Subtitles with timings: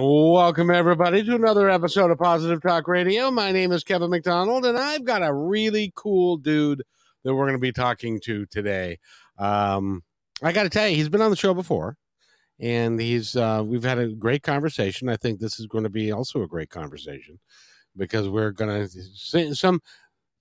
[0.00, 3.32] Welcome, everybody, to another episode of Positive Talk Radio.
[3.32, 6.84] My name is Kevin McDonald, and I've got a really cool dude
[7.24, 9.00] that we're going to be talking to today.
[9.38, 10.04] Um,
[10.40, 11.96] I got to tell you, he's been on the show before,
[12.60, 15.08] and he's uh, we've had a great conversation.
[15.08, 17.40] I think this is going to be also a great conversation
[17.96, 19.80] because we're going to some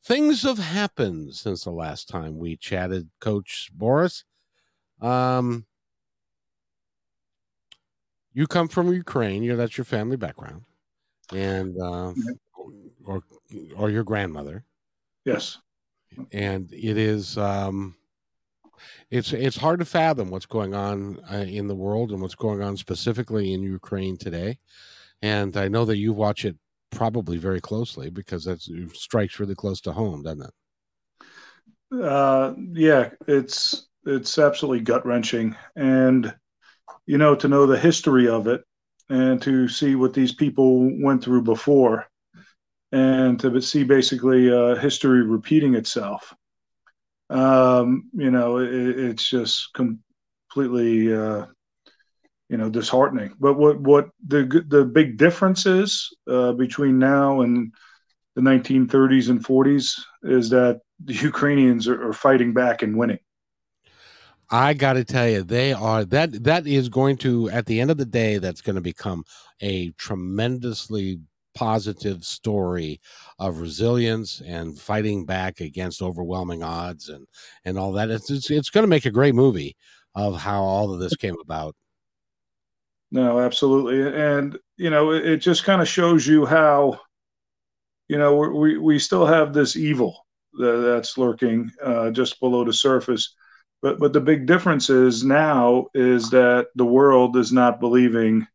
[0.06, 4.24] things have happened since the last time we chatted, Coach Boris.
[5.02, 5.66] Um,
[8.38, 9.42] you come from Ukraine.
[9.42, 10.62] You know that's your family background,
[11.34, 12.14] and uh,
[13.04, 13.24] or
[13.76, 14.64] or your grandmother.
[15.26, 15.58] Yes,
[16.32, 17.36] and it is.
[17.40, 17.96] Um,
[19.10, 22.62] it's it's hard to fathom what's going on uh, in the world and what's going
[22.62, 24.60] on specifically in Ukraine today.
[25.24, 26.56] And I know that you watch it
[26.92, 28.62] probably very closely because that
[28.94, 32.04] strikes really close to home, doesn't it?
[32.04, 36.36] Uh, yeah, it's it's absolutely gut wrenching, and
[37.06, 38.64] you know, to know the history of it
[39.10, 42.08] and to see what these people went through before
[42.92, 46.34] and to see basically uh, history repeating itself.
[47.30, 51.46] Um, you know, it, it's just completely, uh,
[52.50, 53.36] you know, disheartening.
[53.40, 57.74] But what what the the big difference is uh, between now and
[58.36, 63.20] the 1930s and 40s is that the Ukrainians are, are fighting back and winning.
[64.50, 67.92] I got to tell you, they are that that is going to at the end
[67.92, 69.24] of the day that's going to become
[69.62, 71.20] a tremendously
[71.54, 73.02] positive story
[73.40, 77.28] of resilience and fighting back against overwhelming odds and
[77.66, 78.10] and all that.
[78.10, 79.76] It's it's, it's going to make a great movie
[80.16, 81.76] of how all of this came about.
[83.12, 87.00] No, absolutely, and you know it, it just kind of shows you how
[88.08, 92.74] you know we we still have this evil that, that's lurking uh, just below the
[92.74, 93.36] surface
[93.82, 98.48] but but the big difference is now is that the world is not believing,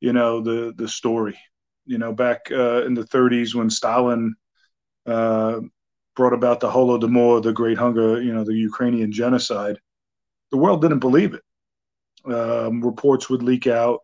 [0.00, 1.38] you know, the the story.
[1.86, 4.36] You know, back uh, in the 30s when Stalin
[5.06, 5.60] uh,
[6.14, 9.78] brought about the Holodomor, the Great Hunger, you know, the Ukrainian genocide,
[10.50, 11.42] the world didn't believe it.
[12.32, 14.00] Um, reports would leak out,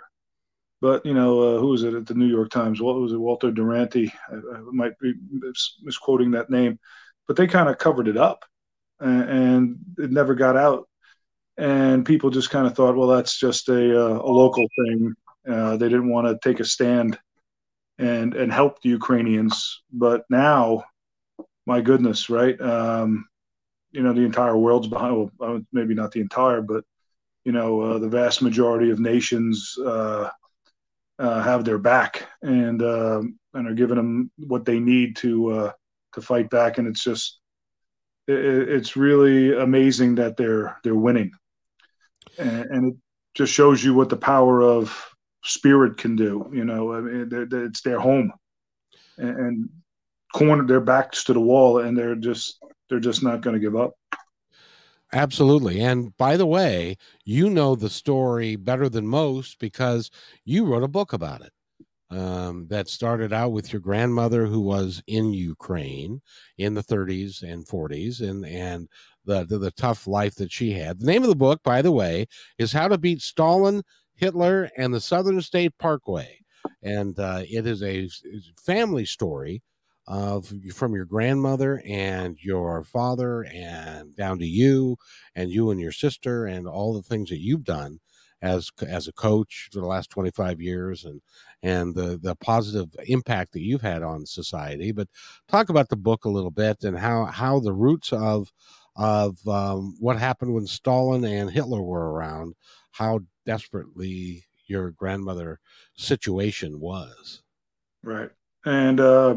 [0.81, 2.81] but you know, uh, who was it at the New York Times?
[2.81, 3.21] What was it?
[3.21, 4.11] Walter Duranty.
[4.31, 5.13] I, I might be
[5.83, 6.79] misquoting that name,
[7.29, 8.43] but they kind of covered it up
[9.01, 10.89] and, it never got out.
[11.57, 15.15] And people just kind of thought, well, that's just a, uh, a local thing.
[15.49, 17.19] Uh, they didn't want to take a stand
[17.99, 19.83] and and help the Ukrainians.
[19.93, 20.85] But now,
[21.67, 22.61] my goodness, right?
[22.61, 23.27] Um,
[23.93, 25.31] you know, the entire world's behind.
[25.39, 26.85] Well, maybe not the entire, but
[27.45, 30.31] you know, uh, the vast majority of nations uh,
[31.19, 35.73] uh, have their back and um, and are giving them what they need to uh,
[36.15, 36.79] to fight back.
[36.79, 37.39] And it's just
[38.27, 41.33] it, it's really amazing that they're they're winning,
[42.39, 42.99] and, and, it
[43.35, 45.15] just shows you what the power of
[45.45, 46.49] spirit can do.
[46.53, 48.33] You know, I mean, they're, they're, it's their home,
[49.19, 49.69] and, and
[50.35, 53.77] corner their backs to the wall, and they're just they're just not going to give
[53.77, 53.93] up.
[55.13, 55.81] Absolutely.
[55.81, 60.11] And by the way, you know the story better than most because
[60.45, 61.53] you wrote a book about it
[62.11, 66.21] um, that started out with your grandmother who was in Ukraine
[66.59, 68.89] in the 30s and 40s and and
[69.25, 71.01] the, the, the tough life that she had.
[71.01, 72.27] The name of the book, by the way,
[72.59, 73.83] is How to Beat Stalin,
[74.15, 76.39] Hitler, and the Southern State Parkway,
[76.83, 78.09] and uh, it is a
[78.65, 79.63] family story
[80.07, 84.97] of from your grandmother and your father and down to you
[85.35, 87.99] and you and your sister and all the things that you've done
[88.43, 91.21] as as a coach for the last 25 years and
[91.63, 95.09] and the the positive impact that you've had on society but
[95.49, 98.53] talk about the book a little bit and how how the roots of
[98.97, 102.55] of um, what happened when Stalin and Hitler were around
[102.93, 105.61] how desperately your grandmother
[105.97, 107.43] situation was.
[108.03, 108.31] Right.
[108.65, 109.37] And uh,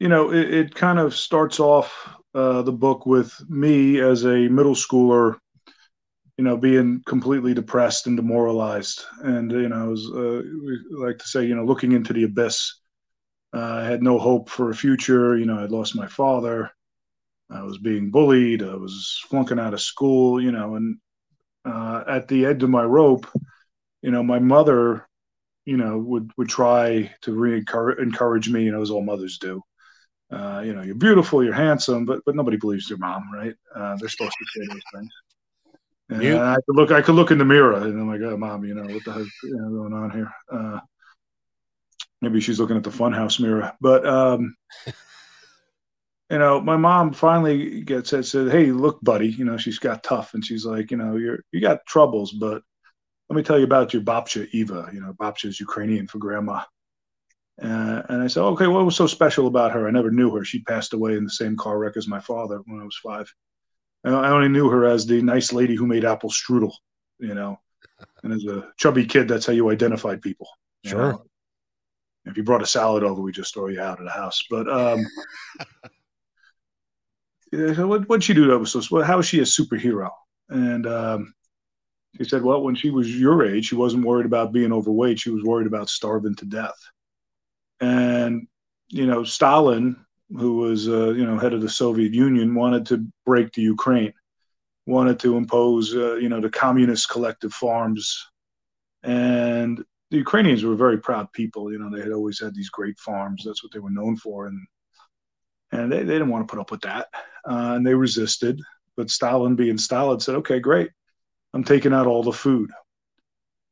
[0.00, 4.48] you know it, it kind of starts off uh, the book with me as a
[4.48, 5.38] middle schooler,
[6.38, 10.42] you know, being completely depressed and demoralized, and you know, I was uh,
[10.90, 12.80] like to say, you know, looking into the abyss.
[13.54, 15.36] Uh, I had no hope for a future.
[15.36, 16.70] You know, I'd lost my father.
[17.50, 18.62] I was being bullied.
[18.62, 20.42] I was flunking out of school.
[20.42, 20.98] You know, and
[21.64, 23.26] uh, at the edge of my rope,
[24.02, 25.06] you know, my mother,
[25.66, 28.64] you know, would would try to re encourage me.
[28.64, 29.62] You know, as all mothers do
[30.32, 33.54] uh, you know, you're beautiful, you're handsome, but but nobody believes your mom, right?
[33.74, 35.10] Uh, they're supposed to say those things.
[36.10, 38.36] And you, I could look, I could look in the mirror, and I'm like, oh,
[38.36, 40.30] mom, you know, what the hell's you know, going on here?
[40.52, 40.80] Uh,
[42.20, 44.54] maybe she's looking at the funhouse mirror, but um,
[46.30, 50.02] you know, my mom finally gets it, said, hey, look, buddy, you know, she's got
[50.02, 52.62] tough, and she's like, you know, you're you got troubles, but
[53.30, 54.90] let me tell you about your babcha Eva.
[54.92, 56.62] You know, babcha is Ukrainian for grandma.
[57.62, 59.86] Uh, and I said, okay, what was so special about her?
[59.86, 60.44] I never knew her.
[60.44, 63.32] She passed away in the same car wreck as my father when I was five.
[64.04, 66.72] I only knew her as the nice lady who made apple strudel,
[67.18, 67.58] you know.
[68.22, 70.48] And as a chubby kid, that's how you identified people.
[70.82, 71.12] You sure.
[71.12, 71.24] Know?
[72.26, 74.42] If you brought a salad over, we just throw you out of the house.
[74.50, 75.06] But um,
[77.88, 79.02] what, what'd she do that was so?
[79.02, 80.10] How is she a superhero?
[80.48, 81.34] And um,
[82.18, 85.18] he said, well, when she was your age, she wasn't worried about being overweight.
[85.18, 86.76] She was worried about starving to death
[87.80, 88.46] and
[88.88, 89.96] you know Stalin,
[90.36, 94.12] who was uh, you know head of the Soviet Union, wanted to break the Ukraine,
[94.86, 98.26] wanted to impose uh, you know the communist collective farms,
[99.02, 101.72] and the Ukrainians were very proud people.
[101.72, 103.42] You know they had always had these great farms.
[103.44, 104.58] That's what they were known for, and
[105.72, 107.08] and they, they didn't want to put up with that,
[107.48, 108.60] uh, and they resisted.
[108.96, 110.90] But Stalin, being Stalin, said, "Okay, great,
[111.52, 112.70] I'm taking out all the food."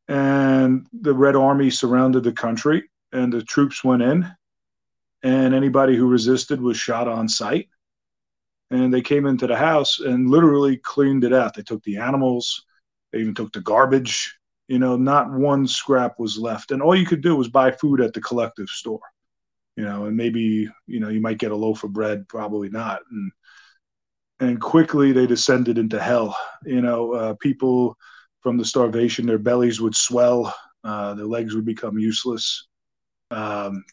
[0.09, 4.31] And the Red Army surrounded the country and the troops went in,
[5.23, 7.69] and anybody who resisted was shot on sight.
[8.71, 11.55] And they came into the house and literally cleaned it out.
[11.55, 12.65] They took the animals,
[13.13, 14.39] they even took the garbage.
[14.69, 16.71] You know, not one scrap was left.
[16.71, 19.01] And all you could do was buy food at the collective store.
[19.77, 23.01] You know, and maybe you know you might get a loaf of bread, probably not.
[23.11, 23.33] And
[24.41, 26.37] and quickly they descended into hell.
[26.65, 27.97] You know, uh, people
[28.41, 30.55] from the starvation, their bellies would swell,
[30.85, 32.67] uh, their legs would become useless.
[33.31, 33.85] Um,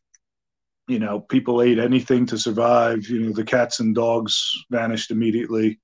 [0.90, 3.08] you know, people ate anything to survive.
[3.08, 5.80] You know, the cats and dogs vanished immediately.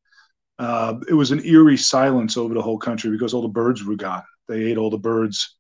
[0.58, 3.96] Uh, it was an eerie silence over the whole country because all the birds were
[3.96, 4.24] gone.
[4.48, 5.58] They ate all the birds.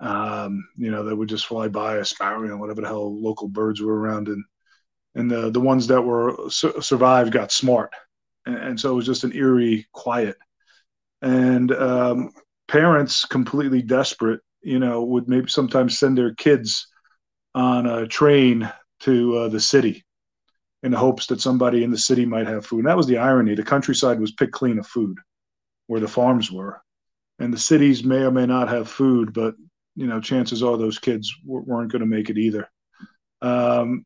[0.00, 3.48] Um, you know, they would just fly by a sparrow and whatever the hell local
[3.48, 4.44] birds were around, and
[5.14, 7.94] and the the ones that were su- survived got smart,
[8.44, 10.36] and, and, so it was just an eerie quiet.
[11.22, 12.32] And um,
[12.66, 16.88] parents, completely desperate, you know, would maybe sometimes send their kids
[17.54, 18.68] on a train
[19.02, 20.04] to uh, the city
[20.82, 22.78] in the hopes that somebody in the city might have food.
[22.78, 23.54] And that was the irony.
[23.54, 25.18] The countryside was picked clean of food
[25.86, 26.80] where the farms were.
[27.38, 29.54] And the cities may or may not have food, but
[29.94, 32.68] you know, chances are those kids weren't going to make it either.
[33.42, 34.04] Um,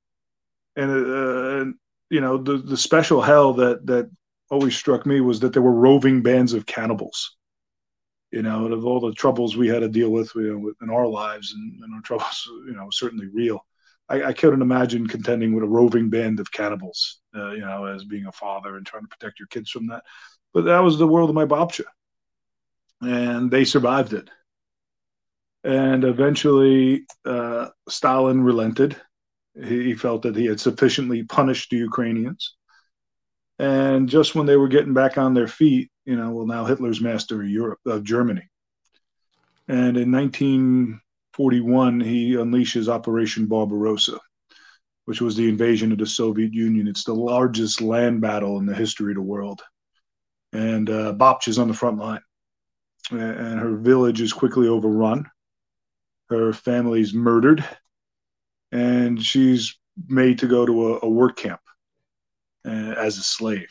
[0.75, 1.73] and uh,
[2.11, 4.11] you know, the the special hell that that
[4.51, 7.37] always struck me was that there were roving bands of cannibals
[8.33, 11.07] you know, of all the troubles we had to deal with, you know, in our
[11.07, 13.65] lives and, and our troubles, you know, certainly real.
[14.09, 18.05] I, I, couldn't imagine contending with a roving band of cannibals, uh, you know, as
[18.05, 20.05] being a father and trying to protect your kids from that.
[20.55, 21.85] But that was the world of my babcha,
[23.01, 24.31] and they survived it.
[25.65, 28.97] And eventually, uh, Stalin relented.
[29.55, 32.55] He, he felt that he had sufficiently punished the Ukrainians.
[33.59, 37.01] And just when they were getting back on their feet, you know, well, now Hitler's
[37.01, 38.49] master of Europe, of Germany.
[39.67, 40.11] And in
[41.39, 44.19] 1941, he unleashes Operation Barbarossa,
[45.05, 46.89] which was the invasion of the Soviet Union.
[46.89, 49.63] It's the largest land battle in the history of the world.
[50.53, 52.23] And uh, Babcha is on the front line.
[53.11, 55.27] And her village is quickly overrun.
[56.29, 57.65] Her family's murdered.
[58.73, 59.79] And she's
[60.09, 61.61] made to go to a, a work camp
[62.67, 63.71] uh, as a slave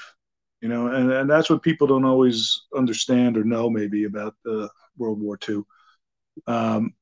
[0.66, 4.68] you know, and, and that's what people don't always understand or know maybe about uh,
[4.98, 5.62] World War II.
[6.48, 6.96] Um,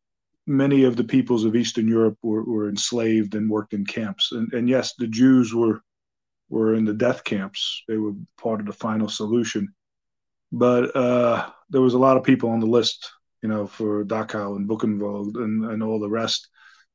[0.45, 4.51] many of the peoples of Eastern Europe were, were enslaved and worked in camps, and,
[4.53, 5.81] and yes, the Jews were
[6.49, 7.83] were in the death camps.
[7.87, 9.73] They were part of the final solution,
[10.51, 14.55] but uh, there was a lot of people on the list, you know, for Dachau
[14.55, 16.49] and Buchenwald and, and all the rest,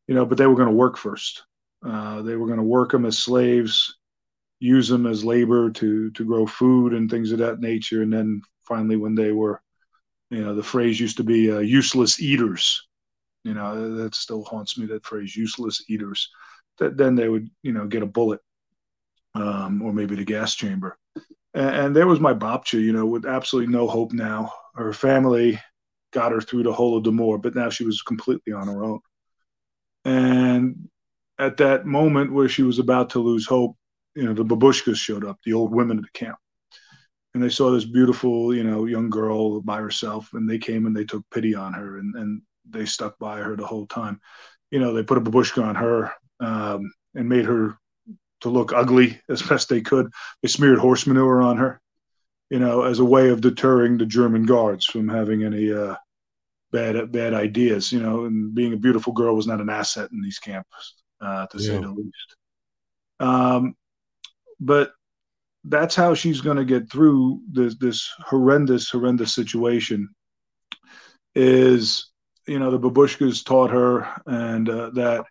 [0.06, 1.42] you know, but they were going to work first.
[1.84, 3.98] Uh, they were going to work them as slaves
[4.60, 8.02] use them as labor to to grow food and things of that nature.
[8.02, 9.62] And then finally, when they were,
[10.30, 12.86] you know, the phrase used to be uh, "useless eaters."
[13.44, 14.86] You know, that still haunts me.
[14.86, 16.28] That phrase, "useless eaters."
[16.78, 18.40] That then they would, you know, get a bullet.
[19.34, 20.98] um, or maybe the gas chamber.
[21.54, 24.52] And, and there was my Babcha, you know, with absolutely no hope now.
[24.74, 25.60] Her family
[26.12, 29.00] got her through the Holodomor, but now she was completely on her own.
[30.04, 30.88] And
[31.38, 33.76] at that moment where she was about to lose hope,
[34.14, 36.38] you know, the babushkas showed up, the old women of the camp.
[37.34, 40.96] And they saw this beautiful, you know, young girl by herself, and they came and
[40.96, 44.20] they took pity on her and, and they stuck by her the whole time.
[44.70, 47.78] You know, they put a babushka on her um, and made her
[48.40, 50.10] to look ugly as best they could.
[50.42, 51.80] They smeared horse manure on her,
[52.50, 55.96] you know, as a way of deterring the German guards from having any uh,
[56.72, 57.92] bad bad ideas.
[57.92, 61.46] You know, and being a beautiful girl was not an asset in these camps, uh,
[61.46, 61.66] to yeah.
[61.66, 62.36] say the least.
[63.20, 63.74] Um,
[64.60, 64.92] but
[65.64, 70.08] that's how she's going to get through this this horrendous horrendous situation.
[71.34, 72.10] Is
[72.48, 75.24] you know the babushkas taught her and uh, that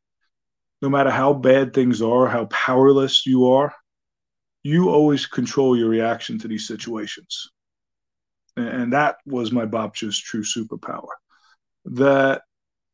[0.82, 3.74] no matter how bad things are, how powerless you are,
[4.64, 7.50] you always control your reaction to these situations.
[8.56, 11.10] And that was my Babcha's true superpower.
[11.86, 12.44] That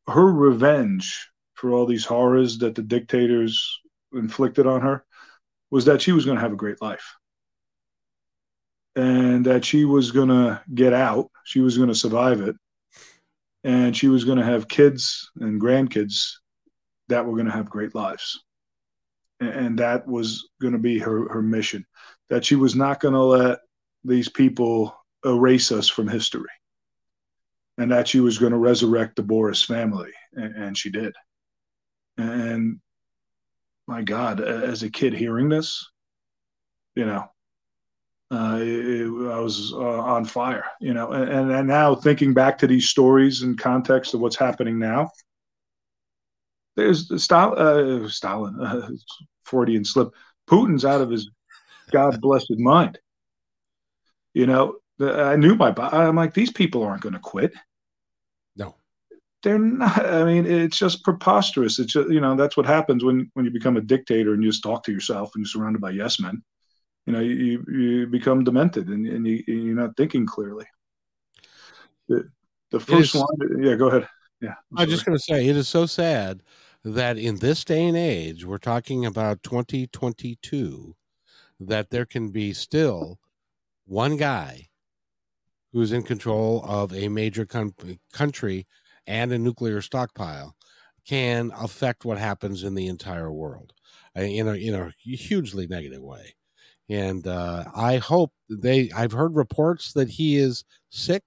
[0.08, 3.80] her revenge for all these horrors that the dictators
[4.12, 5.04] inflicted on her
[5.70, 7.14] was that she was going to have a great life.
[8.96, 12.56] And that she was going to get out, she was going to survive it,
[13.64, 16.34] and she was going to have kids and grandkids
[17.08, 18.44] that were going to have great lives.
[19.40, 21.84] And that was going to be her, her mission,
[22.28, 23.58] that she was not going to let
[24.04, 24.94] these people
[25.24, 26.48] erase us from history.
[27.78, 30.12] And that she was going to resurrect the Boris family.
[30.34, 31.14] And, and she did.
[32.16, 32.78] And
[33.88, 35.84] my God, as a kid hearing this,
[36.94, 37.24] you know,
[38.34, 42.66] uh, it, I was uh, on fire, you know, and, and now thinking back to
[42.66, 45.10] these stories in context of what's happening now,
[46.76, 48.88] there's Stalin, uh, Stalin uh,
[49.44, 50.10] Freudian slip.
[50.48, 51.30] Putin's out of his
[51.90, 52.98] God blessed mind.
[54.32, 55.72] You know, I knew my.
[55.76, 57.54] I'm like, these people aren't going to quit.
[58.56, 58.74] No,
[59.42, 60.04] they're not.
[60.04, 61.78] I mean, it's just preposterous.
[61.78, 64.50] It's just, you know that's what happens when when you become a dictator and you
[64.50, 66.42] just talk to yourself and you're surrounded by yes men.
[67.06, 70.64] You know, you you become demented and, and you, you're not thinking clearly.
[72.08, 72.30] The,
[72.70, 74.08] the first is, line, yeah, go ahead.
[74.40, 76.42] Yeah, I'm, I'm just going to say it is so sad
[76.84, 80.94] that in this day and age, we're talking about 2022,
[81.60, 83.18] that there can be still
[83.86, 84.68] one guy
[85.72, 87.74] who's in control of a major com-
[88.12, 88.66] country
[89.06, 90.54] and a nuclear stockpile
[91.06, 93.72] can affect what happens in the entire world
[94.16, 96.34] uh, in a in a hugely negative way.
[96.88, 98.90] And uh, I hope they.
[98.92, 101.22] I've heard reports that he is sick.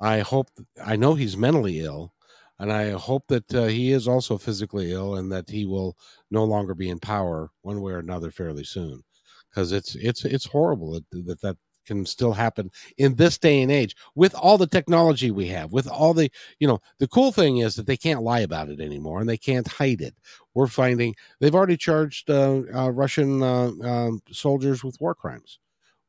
[0.00, 0.48] I hope.
[0.84, 2.12] I know he's mentally ill
[2.60, 5.96] and I hope that uh, he is also physically ill and that he will
[6.30, 9.02] no longer be in power one way or another fairly soon,
[9.50, 11.56] because it's it's it's horrible that, that that
[11.90, 15.88] can still happen in this day and age with all the technology we have with
[15.88, 16.30] all the
[16.60, 19.36] you know the cool thing is that they can't lie about it anymore and they
[19.36, 20.14] can't hide it
[20.54, 25.58] we're finding they've already charged uh, uh, russian uh, um, soldiers with war crimes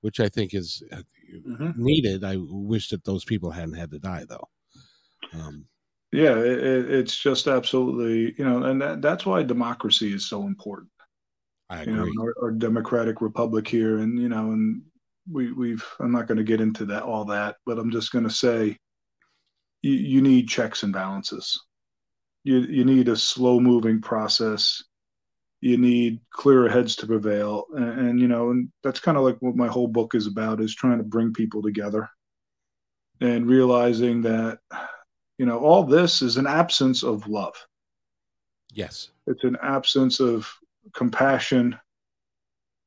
[0.01, 1.01] which i think is uh,
[1.33, 1.71] mm-hmm.
[1.75, 4.47] needed i wish that those people hadn't had to die though
[5.33, 5.65] um,
[6.11, 10.89] yeah, it, it's just absolutely, you know, and that, that's why democracy is so important.
[11.69, 11.93] I agree.
[11.93, 14.81] You know, our, our democratic republic here, and you know, and
[15.29, 15.85] we we've.
[15.99, 18.77] I'm not going to get into that all that, but I'm just going to say,
[19.81, 21.59] you, you need checks and balances.
[22.43, 24.83] You you need a slow moving process.
[25.61, 29.37] You need clearer heads to prevail, and, and you know, and that's kind of like
[29.39, 32.09] what my whole book is about: is trying to bring people together
[33.21, 34.59] and realizing that
[35.37, 37.55] you know all this is an absence of love
[38.73, 40.51] yes it's an absence of
[40.93, 41.77] compassion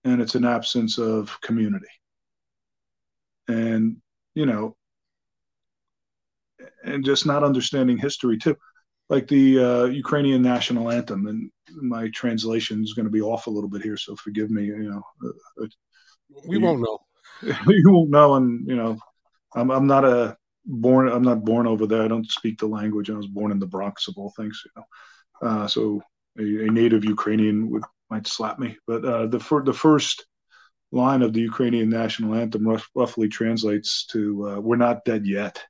[0.05, 1.87] and it's an absence of community
[3.48, 3.96] and
[4.34, 4.76] you know
[6.84, 8.56] and just not understanding history too.
[9.10, 11.50] Like the uh, ukrainian national anthem and
[11.82, 14.90] my translation is going to be off a little bit here so forgive me you
[14.90, 15.02] know.
[15.60, 15.66] Uh,
[16.46, 16.98] we won't know.
[17.68, 18.98] you won't know and you know
[19.54, 20.36] I'm, I'm not a
[20.66, 22.02] born i'm not born over there.
[22.02, 23.10] I don't speak the language.
[23.10, 24.86] I was born in the bronx of all things you know.
[25.48, 26.00] Uh, so
[26.38, 28.76] a, a, native ukrainian would might slap me.
[28.86, 30.26] But uh, the, fir- the first
[30.94, 35.62] line of the ukrainian national anthem rough, roughly translates to uh, we're not dead yet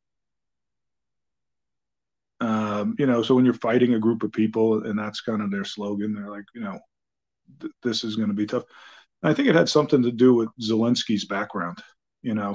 [2.40, 5.50] um, you know so when you're fighting a group of people and that's kind of
[5.50, 6.78] their slogan they're like you know
[7.60, 8.64] th- this is going to be tough
[9.22, 11.78] and i think it had something to do with zelensky's background
[12.22, 12.54] you know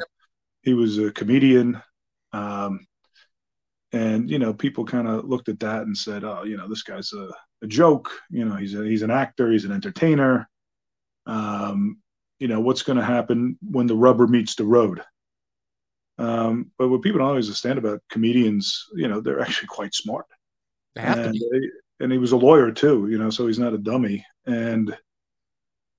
[0.64, 1.82] he was a comedian
[2.34, 2.86] um,
[3.92, 6.84] and you know, people kind of looked at that and said, "Oh, you know, this
[6.84, 7.30] guy's a,
[7.64, 8.10] a joke.
[8.30, 10.48] You know, he's a, he's an actor, he's an entertainer."
[11.26, 11.98] Um, um,
[12.40, 15.02] you know, what's going to happen when the rubber meets the road.
[16.18, 20.26] Um, but what people don't always understand about comedians, you know, they're actually quite smart.
[20.96, 21.70] And, they,
[22.02, 24.26] and he was a lawyer too, you know, so he's not a dummy.
[24.46, 24.98] And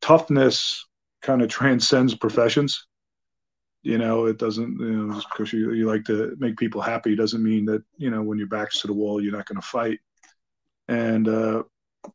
[0.03, 0.87] toughness
[1.23, 2.87] kind of transcends professions.
[3.83, 7.17] You know, it doesn't, you know, just because you, you like to make people happy
[7.17, 9.67] doesn't mean that, you know, when your back's to the wall, you're not going to
[9.67, 10.01] fight.
[10.89, 11.63] And uh,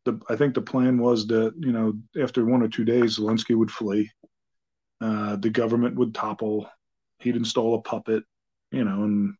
[0.03, 3.55] the, I think the plan was that, you know, after one or two days, Zelensky
[3.55, 4.11] would flee.
[5.01, 6.69] Uh, the government would topple.
[7.19, 8.23] He'd install a puppet,
[8.71, 9.35] you know, and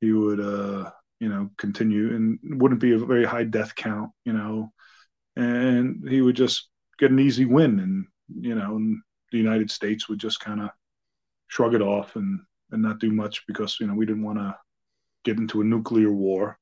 [0.00, 0.90] he would, uh,
[1.20, 4.72] you know, continue and wouldn't be a very high death count, you know,
[5.36, 6.68] and he would just
[6.98, 8.06] get an easy win and,
[8.40, 9.00] you know, and
[9.32, 10.70] the United States would just kind of
[11.48, 12.40] shrug it off and,
[12.70, 14.56] and not do much because, you know, we didn't want to
[15.24, 16.58] get into a nuclear war,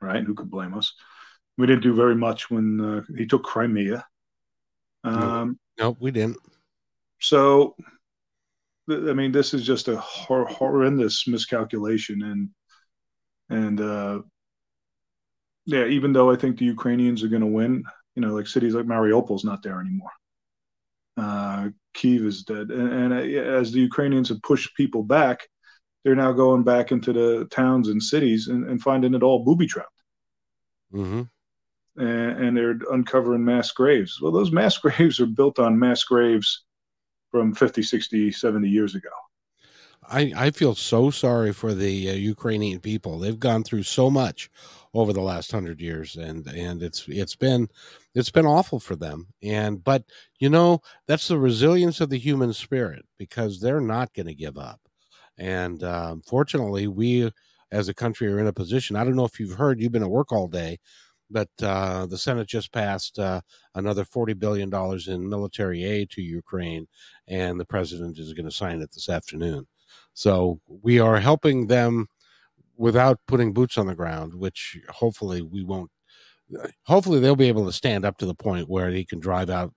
[0.00, 0.24] right?
[0.24, 0.92] Who could blame us?
[1.56, 4.04] We didn't do very much when uh, he took Crimea.
[5.04, 6.38] Um, no, we didn't.
[7.20, 7.74] So,
[8.90, 12.50] I mean, this is just a hor- horrendous miscalculation, and
[13.50, 14.20] and uh,
[15.66, 17.84] yeah, even though I think the Ukrainians are going to win,
[18.14, 20.10] you know, like cities like Mariupol's not there anymore.
[21.16, 25.40] Uh, Kiev is dead, and, and uh, as the Ukrainians have pushed people back,
[26.04, 29.66] they're now going back into the towns and cities and, and finding it all booby
[29.66, 29.90] trapped.
[30.92, 31.22] Mm-hmm.
[32.00, 34.20] And, and, they're uncovering mass graves.
[34.22, 36.64] Well, those mass graves are built on mass graves
[37.30, 39.10] from 50, 60, 70 years ago.
[40.10, 43.18] I, I feel so sorry for the uh, Ukrainian people.
[43.18, 44.50] They've gone through so much
[44.94, 47.68] over the last hundred years, and and it's it's been
[48.14, 49.28] it's been awful for them.
[49.42, 50.04] And but
[50.38, 54.56] you know that's the resilience of the human spirit because they're not going to give
[54.56, 54.80] up.
[55.36, 57.30] And uh, fortunately, we
[57.70, 58.96] as a country are in a position.
[58.96, 59.80] I don't know if you've heard.
[59.80, 60.78] You've been at work all day,
[61.30, 63.40] but uh, the Senate just passed uh,
[63.74, 66.86] another forty billion dollars in military aid to Ukraine,
[67.26, 69.66] and the president is going to sign it this afternoon.
[70.14, 72.08] So we are helping them
[72.76, 75.90] without putting boots on the ground, which hopefully we won't.
[76.84, 79.74] Hopefully they'll be able to stand up to the point where he can drive out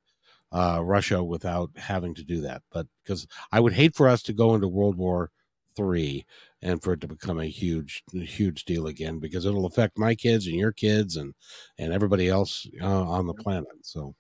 [0.54, 2.62] uh, Russia without having to do that.
[2.72, 5.32] But because I would hate for us to go into World War
[5.76, 6.26] Three
[6.62, 10.48] and for it to become a huge, huge deal again, because it'll affect my kids
[10.48, 11.34] and your kids and
[11.78, 13.68] and everybody else uh, on the planet.
[13.84, 14.16] So,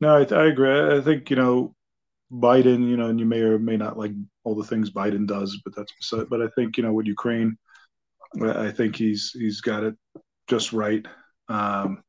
[0.00, 0.96] no, I, I agree.
[0.98, 1.74] I think you know
[2.32, 4.12] Biden, you know, and you may or may not like
[4.44, 5.92] all the things Biden does, but that's
[6.28, 7.56] but I think you know with Ukraine,
[8.42, 9.94] I think he's he's got it
[10.48, 11.06] just right.
[11.48, 12.02] Um,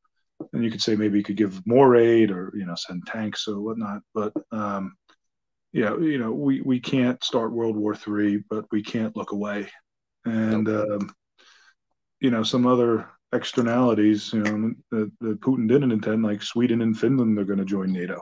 [0.54, 3.48] and you could say maybe he could give more aid or you know send tanks
[3.48, 4.96] or whatnot, but um,
[5.76, 9.68] yeah, you know we we can't start World War Three, but we can't look away,
[10.24, 11.14] and um,
[12.22, 16.98] you know some other externalities, you know, that, that Putin didn't intend, like Sweden and
[16.98, 18.22] Finland, are going to join NATO.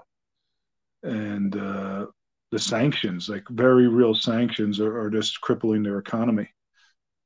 [1.04, 2.08] And uh,
[2.52, 6.50] the sanctions, like very real sanctions, are, are, just crippling their economy.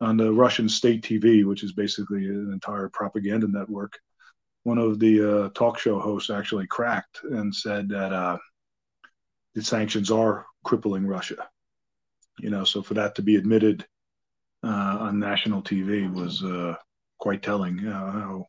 [0.02, 3.98] On the Russian state TV, which is basically an entire propaganda network,
[4.64, 8.38] one of the uh, talk show hosts actually cracked and said that uh,
[9.58, 11.50] the sanctions are crippling Russia.
[12.38, 13.84] You know, so for that to be admitted
[14.64, 16.76] uh, on national TV was uh,
[17.18, 18.46] quite telling how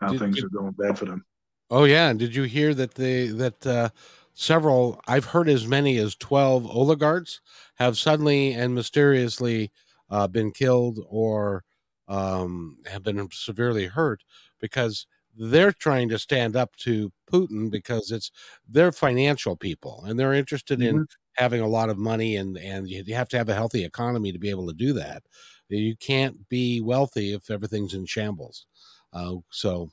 [0.00, 1.24] how did, things did, are going bad for them.
[1.70, 3.90] Oh yeah, and did you hear that they that uh,
[4.34, 5.00] several?
[5.06, 7.40] I've heard as many as twelve oligarchs
[7.76, 9.70] have suddenly and mysteriously
[10.10, 11.62] uh, been killed or
[12.08, 14.24] um, have been severely hurt
[14.60, 15.06] because
[15.36, 18.30] they're trying to stand up to Putin because it's
[18.68, 20.98] they're financial people and they're interested mm-hmm.
[20.98, 24.32] in having a lot of money and and you have to have a healthy economy
[24.32, 25.22] to be able to do that.
[25.68, 28.66] You can't be wealthy if everything's in shambles.
[29.14, 29.88] Uh, so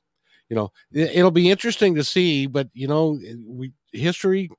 [0.50, 4.50] you know it'll be interesting to see but you know we history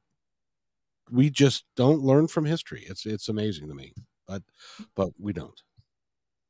[1.11, 3.93] we just don't learn from history it's it's amazing to me
[4.27, 4.43] but
[4.95, 5.63] but we don't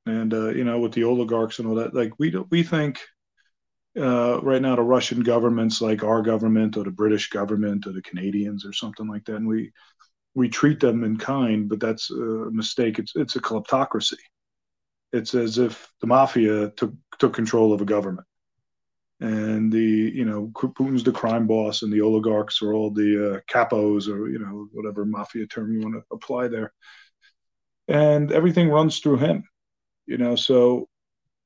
[0.07, 3.01] and uh, you know with the oligarchs and all that like we don't we think
[3.99, 8.03] uh, right now the russian governments like our government or the british government or the
[8.03, 9.37] canadians or something like that.
[9.37, 9.73] And we
[10.35, 12.99] we treat them in kind but that's a mistake.
[12.99, 14.19] It's it's a kleptocracy.
[15.13, 18.27] It's as if the mafia took took control of a government.
[19.21, 23.41] And the you know Putin's the crime boss, and the oligarchs are all the uh,
[23.53, 26.73] capos, or you know whatever mafia term you want to apply there,
[27.89, 29.45] and everything runs through him,
[30.07, 30.37] you know.
[30.37, 30.89] So,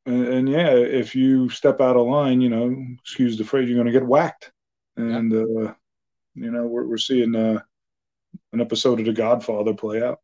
[0.06, 3.76] and, and yeah, if you step out of line, you know, excuse the phrase, you're
[3.76, 4.52] going to get whacked,
[4.96, 5.68] and yeah.
[5.68, 5.74] uh,
[6.34, 7.60] you know we're we're seeing uh,
[8.52, 10.20] an episode of The Godfather play out.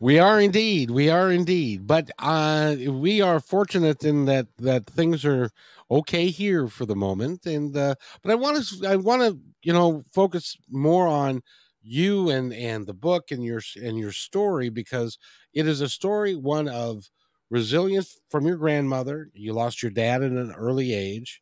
[0.00, 0.90] We are indeed.
[0.90, 1.84] We are indeed.
[1.86, 5.50] But uh, we are fortunate in that that things are
[5.90, 7.46] okay here for the moment.
[7.46, 11.42] And uh, but I want to I want to you know, focus more on
[11.82, 15.18] you and and the book and your and your story because
[15.54, 17.08] it is a story one of
[17.50, 19.30] resilience from your grandmother.
[19.34, 21.40] You lost your dad at an early age.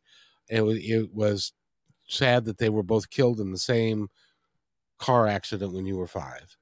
[0.49, 1.53] It was, it was
[2.07, 4.07] sad that they were both killed in the same
[4.99, 6.55] car accident when you were five.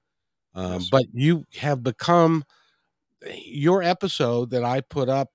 [0.54, 0.90] Um, yes.
[0.90, 2.44] But you have become
[3.46, 5.30] your episode that I put up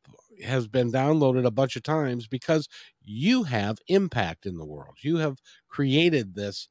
[0.44, 2.68] has been downloaded a bunch of times because
[3.03, 4.96] you have impact in the world.
[5.03, 6.68] You have created this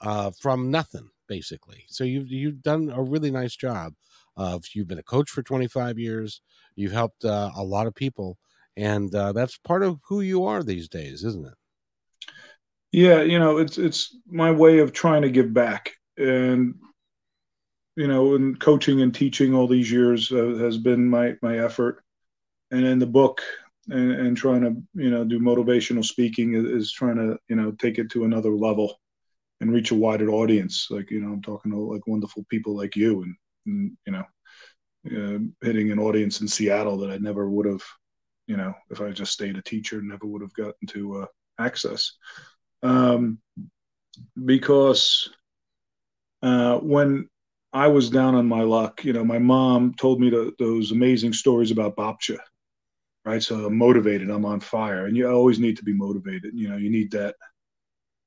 [0.00, 1.84] uh, from nothing, basically.
[1.88, 3.94] So you've you've done a really nice job.
[4.36, 6.40] Of you've been a coach for 25 years.
[6.74, 8.38] You've helped uh, a lot of people,
[8.76, 11.54] and uh, that's part of who you are these days, isn't it?
[12.92, 16.74] Yeah, you know, it's it's my way of trying to give back, and
[17.96, 22.02] you know, and coaching and teaching all these years uh, has been my my effort.
[22.70, 23.42] And in the book,
[23.88, 27.72] and, and, trying to you know do motivational speaking is, is, trying to you know
[27.72, 28.98] take it to another level
[29.60, 30.88] and reach a wider audience.
[30.90, 33.34] Like you know, I'm talking to like wonderful people like you, and,
[33.66, 34.24] and you know,
[35.06, 37.82] uh, hitting an audience in Seattle that I never would have,
[38.46, 41.26] you know, if I just stayed a teacher, never would have gotten to uh,
[41.58, 42.12] access.
[42.82, 43.38] Um,
[44.44, 45.30] because
[46.42, 47.28] uh, when
[47.72, 49.04] I was down on my luck.
[49.04, 52.38] You know, my mom told me those amazing stories about Babcha,
[53.24, 53.42] right?
[53.42, 54.30] So I'm motivated.
[54.30, 56.52] I'm on fire, and you always need to be motivated.
[56.54, 57.34] You know, you need that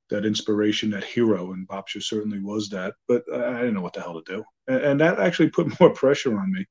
[0.09, 2.93] that inspiration, that hero, and Babcha certainly was that.
[3.07, 5.91] But I didn't know what the hell to do, and, and that actually put more
[5.91, 6.65] pressure on me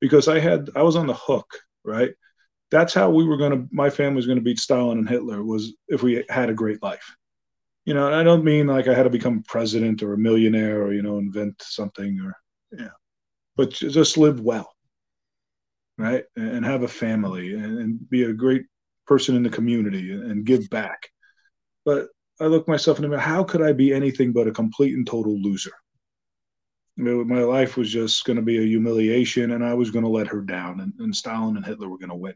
[0.00, 1.48] because I had I was on the hook,
[1.84, 2.10] right?
[2.70, 3.68] That's how we were going to.
[3.70, 6.82] My family was going to beat Stalin and Hitler was if we had a great
[6.82, 7.14] life
[7.88, 10.82] you know, and I don't mean like I had to become president or a millionaire
[10.82, 12.34] or, you know, invent something or,
[12.78, 12.90] yeah,
[13.56, 14.70] but just live well,
[15.96, 16.24] right?
[16.36, 18.66] And have a family and, be a great
[19.06, 21.08] person in the community and give back.
[21.86, 22.08] But
[22.40, 25.06] I look myself in the mirror, how could I be anything but a complete and
[25.06, 25.72] total loser?
[26.98, 30.26] my life was just going to be a humiliation and I was going to let
[30.26, 32.34] her down and, and Stalin and Hitler were going to win.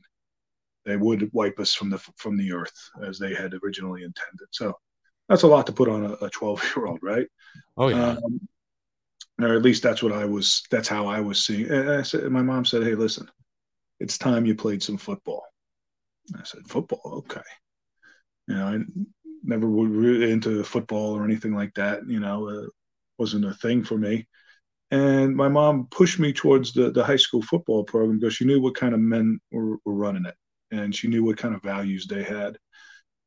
[0.84, 4.46] They would wipe us from the from the earth as they had originally intended.
[4.52, 4.74] So
[5.28, 7.26] that's a lot to put on a 12 year old, right?
[7.76, 8.10] Oh yeah.
[8.10, 8.40] Um,
[9.40, 10.62] or at least that's what I was.
[10.70, 11.70] That's how I was seeing.
[11.70, 13.28] And I said, my mom said, "Hey, listen,
[13.98, 15.42] it's time you played some football."
[16.36, 17.40] I said, "Football, okay."
[18.46, 18.78] You know, I
[19.42, 22.00] never was really into football or anything like that.
[22.06, 22.66] You know, uh,
[23.18, 24.26] wasn't a thing for me.
[24.90, 28.60] And my mom pushed me towards the, the high school football program because she knew
[28.60, 30.34] what kind of men were, were running it,
[30.70, 32.58] and she knew what kind of values they had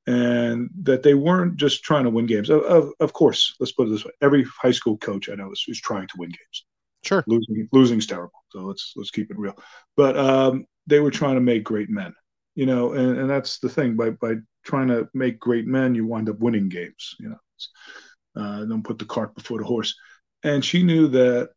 [0.07, 2.49] and that they weren't just trying to win games.
[2.49, 5.51] Of, of, of, course, let's put it this way: every high school coach I know
[5.51, 6.65] is, is trying to win games.
[7.03, 8.43] Sure, losing losing's terrible.
[8.49, 9.57] So let's let's keep it real.
[9.97, 12.13] But um, they were trying to make great men,
[12.55, 13.95] you know, and, and that's the thing.
[13.95, 17.15] By by trying to make great men, you wind up winning games.
[17.19, 19.95] You know, uh, don't put the cart before the horse.
[20.43, 21.51] And she knew that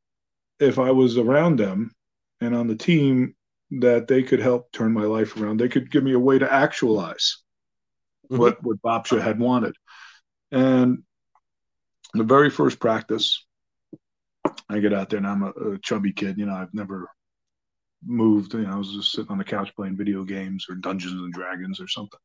[0.60, 1.94] if I was around them
[2.40, 3.34] and on the team,
[3.70, 5.58] that they could help turn my life around.
[5.58, 7.42] They could give me a way to actualize
[8.30, 8.40] mm-hmm.
[8.40, 9.74] what what Babcha had wanted.
[10.50, 11.02] And
[12.14, 13.44] the very first practice,
[14.68, 16.38] I get out there and I'm a, a, chubby kid.
[16.38, 17.10] You know, I've never
[18.04, 18.54] moved.
[18.54, 21.32] You know, I was just sitting on the couch playing video games or Dungeons and
[21.32, 22.20] Dragons or something.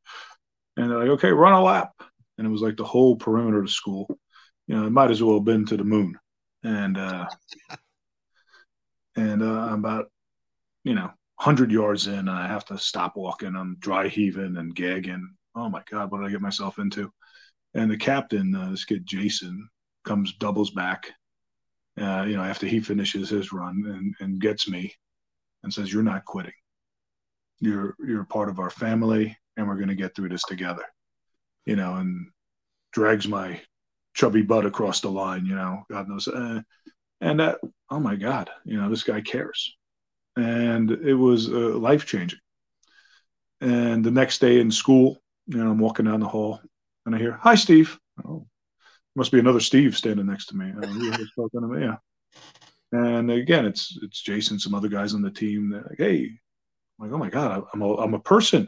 [0.77, 1.93] And they're like, "Okay, run a lap."
[2.38, 4.07] And it was like the whole perimeter of the school.
[4.67, 6.17] You know, it might as well have been to the moon.
[6.63, 7.27] And uh,
[9.15, 10.12] and uh, I'm about,
[10.83, 13.55] you know, hundred yards in, I have to stop walking.
[13.55, 17.12] I'm dry heaving and gagging oh my god, what did I get myself into?
[17.73, 19.69] And the captain, uh, this kid Jason,
[20.05, 21.12] comes doubles back.
[21.99, 24.93] Uh, you know, after he finishes his run and, and gets me,
[25.63, 26.53] and says, "You're not quitting.
[27.59, 30.84] You're you're part of our family, and we're going to get through this together."
[31.66, 32.28] You know, and
[32.92, 33.62] drags my
[34.13, 35.46] chubby butt across the line.
[35.46, 36.28] You know, God knows.
[36.28, 36.62] Uh,
[37.22, 39.76] and that, oh my God, you know, this guy cares,
[40.36, 42.39] and it was uh, life changing.
[43.62, 46.60] And the next day in school, you know, I'm walking down the hall
[47.06, 48.46] and I hear, "Hi, Steve." Oh,
[49.16, 50.72] must be another Steve standing next to me.
[50.76, 51.96] Uh, to me, yeah.
[52.92, 55.70] And again, it's it's Jason, some other guys on the team.
[55.70, 56.26] They're like, "Hey,"
[57.00, 58.68] I'm like, "Oh my god, I'm a I'm a person."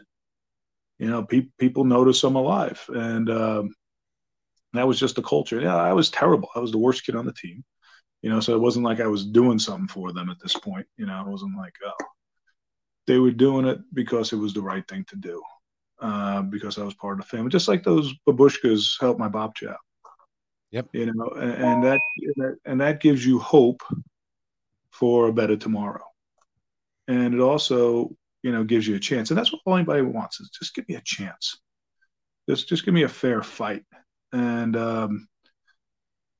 [1.00, 3.76] You know, pe- people notice I'm alive, and um,
[4.74, 5.60] that was just the culture.
[5.60, 6.50] Yeah, I was terrible.
[6.56, 7.64] I was the worst kid on the team.
[8.22, 10.88] You know, so it wasn't like I was doing something for them at this point.
[10.98, 12.06] You know, it wasn't like, oh,
[13.08, 15.44] they were doing it because it was the right thing to do
[16.02, 17.50] uh, because I was part of the family.
[17.50, 19.78] Just like those babushkas helped my babcha out.
[20.72, 20.90] Yep.
[20.94, 22.00] You know, and, and that
[22.66, 23.82] and that gives you hope
[24.92, 26.04] for a better tomorrow.
[27.08, 29.32] And it also, you know, gives you a chance.
[29.32, 31.58] And that's what anybody wants is just give me a chance.
[32.48, 33.84] Just just give me a fair fight.
[34.34, 35.28] And um,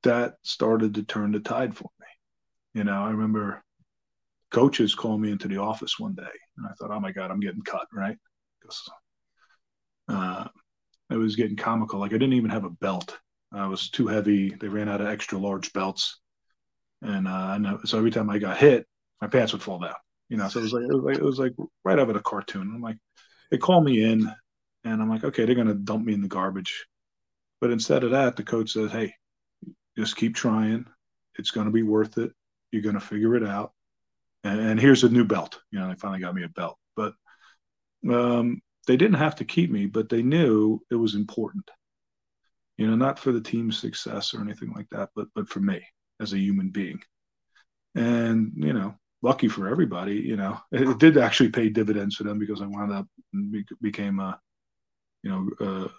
[0.04, 2.06] that started to turn the tide for me.
[2.76, 3.64] You know, I remember
[4.52, 7.40] coaches called me into the office one day, and I thought, oh my God, I'm
[7.40, 8.18] getting cut, right?
[8.62, 8.88] Because
[10.08, 10.48] uh,
[11.10, 12.00] it was getting comical.
[12.00, 13.18] Like I didn't even have a belt.
[13.52, 14.52] I was too heavy.
[14.52, 16.20] They ran out of extra large belts,
[17.02, 18.86] and uh, so every time I got hit,
[19.24, 19.96] my pants would fall down.
[20.30, 22.16] You know, so it was like it was like, it was like right out of
[22.16, 22.72] a cartoon.
[22.74, 22.98] I'm like,
[23.52, 24.32] they call me in,
[24.84, 26.86] and I'm like, okay, they're gonna dump me in the garbage.
[27.62, 29.14] But instead of that, the coach says, hey,
[29.98, 30.86] just keep trying.
[31.38, 32.32] It's gonna be worth it.
[32.72, 33.72] You're gonna figure it out.
[34.44, 35.60] And, and here's a new belt.
[35.72, 36.78] You know, they finally got me a belt.
[36.96, 37.14] But
[38.10, 41.70] um, they didn't have to keep me, but they knew it was important.
[42.78, 45.86] You know, not for the team's success or anything like that, but but for me
[46.20, 47.02] as a human being.
[47.96, 52.24] And you know, lucky for everybody, you know, it, it did actually pay dividends for
[52.24, 53.08] them because I wound up
[53.82, 54.40] became a,
[55.24, 55.90] you know,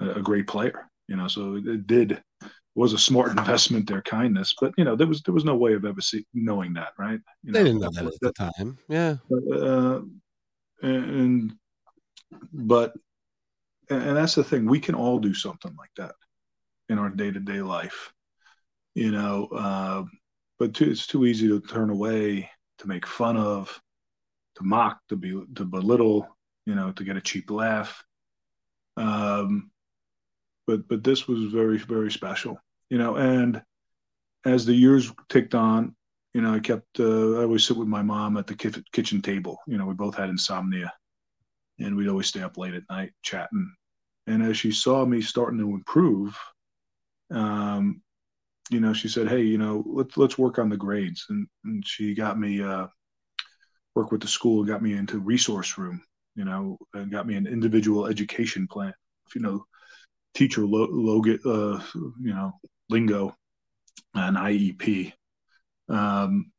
[0.00, 0.88] uh, a great player.
[1.06, 2.22] You know, so it did
[2.74, 4.54] was a smart investment their kindness.
[4.58, 7.20] But you know there was there was no way of ever see, knowing that right?
[7.42, 8.78] You they didn't know that at the time.
[8.88, 9.16] Yeah.
[9.54, 10.00] uh,
[10.82, 11.52] and
[12.52, 12.94] but
[13.90, 14.64] and that's the thing.
[14.64, 16.14] We can all do something like that
[16.88, 18.12] in our day-to-day life
[18.94, 20.02] you know uh,
[20.58, 23.80] but too, it's too easy to turn away to make fun of
[24.56, 26.28] to mock to be to belittle
[26.66, 28.04] you know to get a cheap laugh.
[28.96, 29.70] Um,
[30.66, 32.58] but but this was very very special
[32.90, 33.62] you know and
[34.44, 35.96] as the years ticked on
[36.34, 39.58] you know i kept uh, i always sit with my mom at the kitchen table.
[39.66, 40.92] You know we both had insomnia
[41.78, 43.72] and we'd always stay up late at night chatting.
[44.26, 46.38] And as she saw me starting to improve
[47.30, 48.02] um,
[48.70, 51.86] you know she said hey you know let's let's work on the grades and, and
[51.86, 52.86] she got me uh,
[53.94, 56.02] work with the school got me into resource room
[56.34, 58.92] you know and got me an individual education plan
[59.26, 59.64] if you know
[60.34, 61.80] teacher lo- uh,
[62.20, 62.52] you know,
[62.88, 63.34] lingo,
[64.14, 65.12] an IEP,
[65.88, 66.50] um,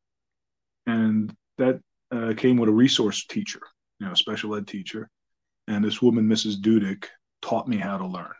[0.86, 3.60] and that uh, came with a resource teacher,
[3.98, 5.08] you know, a special ed teacher,
[5.68, 6.60] and this woman, Mrs.
[6.60, 7.06] Dudick,
[7.42, 8.32] taught me how to learn.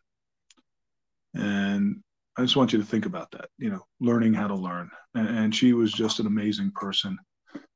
[1.35, 2.03] And
[2.37, 4.91] I just want you to think about that, you know, learning how to learn.
[5.15, 7.17] And, and she was just an amazing person.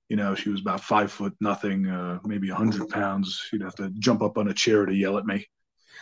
[0.08, 3.40] You know, she was about five foot nothing, uh, maybe a hundred pounds.
[3.48, 5.46] She'd have to jump up on a chair to yell at me.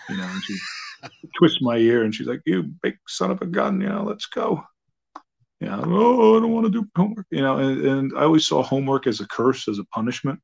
[0.08, 0.56] You know, and she
[1.36, 4.26] twist my ear and she's like, "You big son of a gun, you know, let's
[4.26, 4.62] go."
[5.60, 7.58] Yeah, oh, I don't want to do homework, you know.
[7.58, 10.40] And, and I always saw homework as a curse, as a punishment.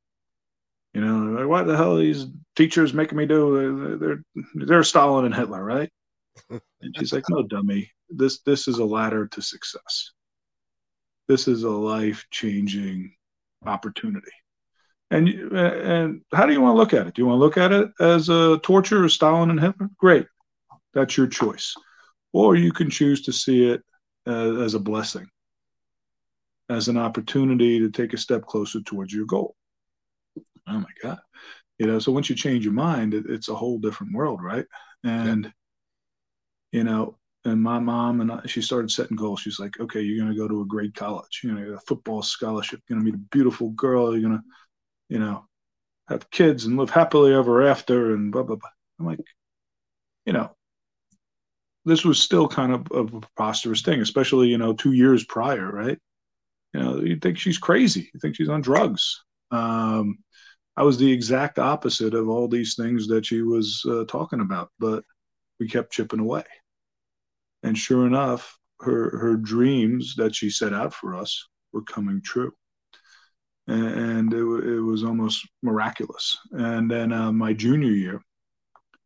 [0.94, 3.98] You know, like, what the hell are these teachers making me do?
[3.98, 5.90] They're they're Stalin and Hitler, right?
[6.51, 7.90] And she's like, "No, dummy.
[8.11, 10.12] This this is a ladder to success.
[11.29, 13.14] This is a life changing
[13.64, 14.33] opportunity."
[15.11, 17.14] And and how do you want to look at it?
[17.14, 19.90] Do you want to look at it as a torture of Stalin and Hitler?
[19.99, 20.27] Great.
[20.95, 21.75] That's your choice.
[22.33, 23.83] Or you can choose to see it
[24.27, 25.27] as, as a blessing,
[26.71, 29.55] as an opportunity to take a step closer towards your goal.
[30.66, 31.18] Oh my God.
[31.79, 34.64] You know, so once you change your mind, it, it's a whole different world, right?
[35.05, 35.51] And, yeah.
[36.73, 39.41] You know, and my mom and I, she started setting goals.
[39.41, 41.41] She's like, okay, you're going to go to a great college.
[41.43, 42.81] To get a football scholarship.
[42.89, 44.13] You're going to meet a beautiful girl.
[44.13, 44.45] You're going to,
[45.09, 45.47] you know,
[46.09, 48.71] have kids and live happily ever after and blah, blah, blah.
[48.99, 49.21] I'm like,
[50.25, 50.55] you know,
[51.85, 55.71] this was still kind of, of a preposterous thing, especially you know two years prior,
[55.71, 55.99] right?
[56.75, 59.25] You know, you think she's crazy, you think she's on drugs.
[59.51, 60.19] Um,
[60.77, 64.71] I was the exact opposite of all these things that she was uh, talking about,
[64.79, 65.05] but
[65.61, 66.45] we kept chipping away.
[67.62, 72.53] And sure enough, her her dreams that she set out for us were coming true,
[73.68, 76.37] and it, it was almost miraculous.
[76.53, 78.20] And then uh, my junior year,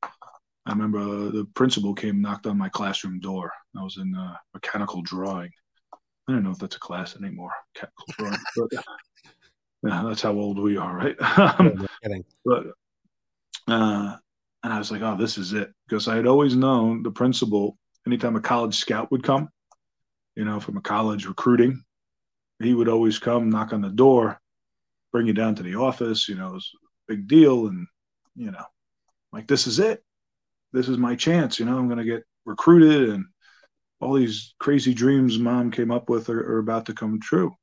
[0.03, 3.53] I remember uh, the principal came knocked on my classroom door.
[3.79, 5.51] I was in uh, mechanical drawing.
[6.29, 7.53] I don't know if that's a class anymore.
[7.75, 8.85] Mechanical drawing, but
[9.85, 11.17] yeah, that's how old we are, right?
[11.37, 11.87] Um,
[12.45, 12.65] but
[13.69, 14.17] uh,
[14.63, 17.79] and I was like, oh, this is it, because I had always known the principal.
[18.07, 19.49] Anytime a college scout would come,
[20.37, 21.83] you know, from a college recruiting,
[22.63, 24.41] he would always come knock on the door,
[25.13, 26.29] bring you down to the office.
[26.29, 27.87] You know, it was a big deal, and
[28.35, 28.65] you know,
[29.33, 30.03] like this is it
[30.77, 31.59] this is my chance.
[31.59, 33.25] You know, I'm going to get recruited and
[34.01, 37.55] all these crazy dreams mom came up with are, are about to come true.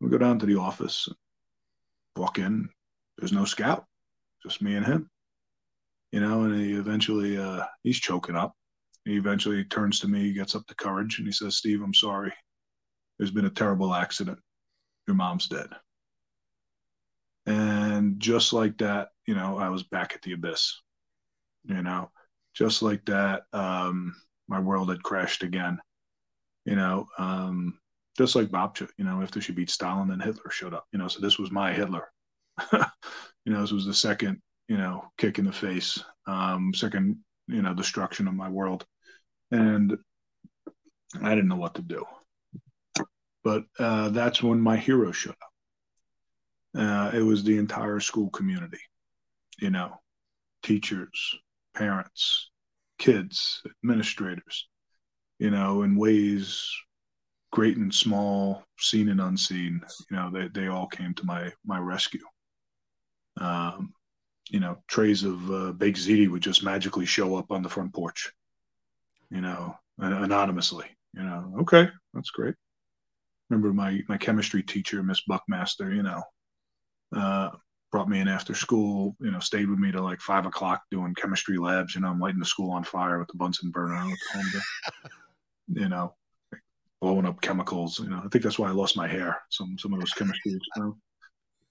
[0.00, 1.08] We go down to the office,
[2.16, 2.68] walk in.
[3.16, 3.86] There's no scout,
[4.42, 5.10] just me and him.
[6.12, 8.52] You know, and he eventually uh, he's choking up.
[9.08, 12.32] He eventually turns to me, gets up the courage, and he says, "Steve, I'm sorry.
[13.18, 14.38] There's been a terrible accident.
[15.06, 15.68] Your mom's dead."
[17.46, 20.80] And just like that, you know, I was back at the abyss
[21.64, 22.10] you know
[22.54, 24.14] just like that um,
[24.48, 25.78] my world had crashed again
[26.68, 27.78] you know, um,
[28.18, 31.08] just like Babcha, you know, after she beat Stalin, then Hitler showed up, you know,
[31.08, 32.12] so this was my Hitler.
[32.72, 37.16] you know, this was the second, you know, kick in the face, um, second,
[37.46, 38.84] you know, destruction of my world.
[39.50, 39.96] And
[41.22, 42.04] I didn't know what to do.
[43.44, 45.52] But uh, that's when my hero showed up.
[46.78, 48.80] Uh, it was the entire school community,
[49.58, 49.94] you know,
[50.62, 51.34] teachers,
[51.74, 52.50] parents,
[52.98, 54.68] kids, administrators,
[55.38, 56.70] you know, in ways
[57.52, 59.80] great and small, seen and unseen.
[60.10, 62.24] You know, they, they all came to my my rescue.
[63.40, 63.92] Um,
[64.50, 67.94] you know, trays of uh, baked ziti would just magically show up on the front
[67.94, 68.32] porch.
[69.30, 70.86] You know, anonymously.
[71.14, 72.54] You know, okay, that's great.
[73.50, 75.92] Remember my my chemistry teacher, Miss Buckmaster.
[75.92, 76.22] You know,
[77.16, 77.50] uh,
[77.90, 79.16] brought me in after school.
[79.20, 81.94] You know, stayed with me to like five o'clock doing chemistry labs.
[81.94, 84.04] You know, I'm lighting the school on fire with the Bunsen burner.
[85.68, 86.14] you know,
[87.00, 87.98] blowing up chemicals.
[87.98, 89.40] You know, I think that's why I lost my hair.
[89.50, 91.00] Some some of those chemistry experiments.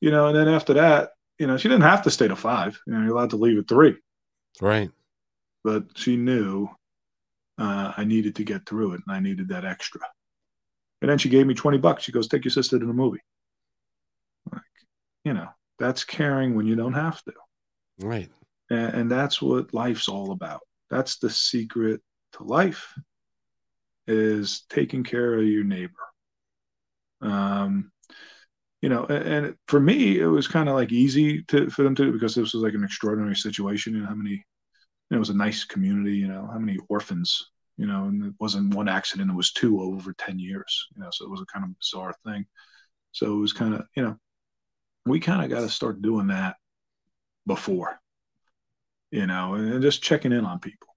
[0.02, 2.80] You know, and then after that, you know, she didn't have to stay to five.
[2.86, 3.96] You know, you're allowed to leave at three.
[4.62, 4.92] Right.
[5.64, 6.70] But she knew
[7.58, 10.02] uh, I needed to get through it, and I needed that extra.
[11.02, 12.04] And then she gave me twenty bucks.
[12.04, 13.22] She goes, "Take your sister to the movie."
[14.52, 14.62] Like,
[15.24, 15.48] you know,
[15.80, 17.34] that's caring when you don't have to.
[18.00, 18.30] Right.
[18.70, 20.62] And, and that's what life's all about.
[20.90, 22.02] That's the secret
[22.34, 22.94] to life
[24.08, 25.94] is taking care of your neighbor.
[27.22, 27.92] Um,
[28.82, 31.96] you know, and, and for me, it was kind of like easy to for them
[31.96, 33.94] to because this was like an extraordinary situation.
[33.94, 34.46] You know, how many,
[35.12, 36.18] it was a nice community.
[36.18, 37.52] You know, how many orphans.
[37.80, 40.88] You know, and it wasn't one accident; it was two over ten years.
[40.96, 42.46] You know, so it was a kind of bizarre thing.
[43.12, 44.18] So it was kind of, you know,
[45.06, 46.56] we kind of got to start doing that
[47.48, 48.00] before,
[49.10, 50.90] you know, and just checking in on people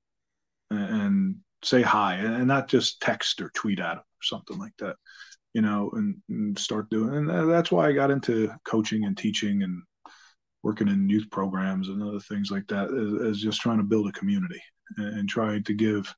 [0.71, 4.97] and say hi and not just text or tweet at them or something like that,
[5.55, 7.15] you know, and, and start doing.
[7.15, 9.83] And that's why I got into coaching and teaching and
[10.63, 12.91] working in youth programs and other things like that
[13.23, 14.61] is just trying to build a community
[14.99, 16.13] and, and trying to give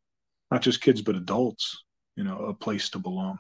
[0.50, 1.84] not just kids but adults,
[2.16, 3.38] you know, a place to belong.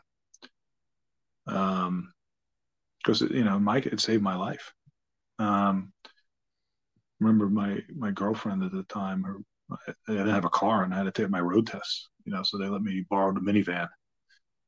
[1.46, 2.12] Um,
[2.98, 4.72] because you know, Mike, it saved my life.
[5.38, 5.92] Um,
[7.18, 9.38] remember my my girlfriend at the time, her
[10.08, 12.42] I didn't have a car and I had to take my road tests, you know,
[12.42, 13.88] so they let me borrow the minivan,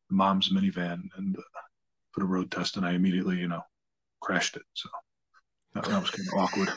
[0.08, 1.42] the mom's minivan, and uh,
[2.14, 3.62] put a road test, and I immediately, you know,
[4.20, 4.62] crashed it.
[4.74, 4.88] So
[5.74, 6.68] that, that was kind of awkward.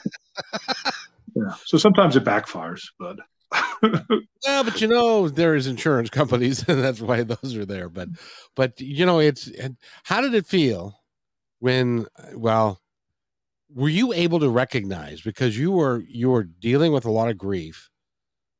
[1.35, 1.55] yeah.
[1.65, 3.17] So sometimes it backfires, but.
[4.43, 7.87] yeah, but you know there is insurance companies, and that's why those are there.
[7.87, 8.09] But,
[8.55, 9.49] but you know, it's
[10.03, 10.99] how did it feel
[11.59, 12.07] when?
[12.33, 12.81] Well,
[13.73, 17.37] were you able to recognize because you were you were dealing with a lot of
[17.37, 17.89] grief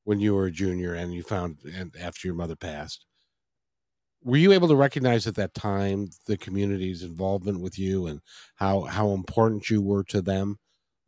[0.04, 3.06] when you were a junior and you found and after your mother passed
[4.28, 8.20] were you able to recognize at that time the community's involvement with you and
[8.56, 10.60] how how important you were to them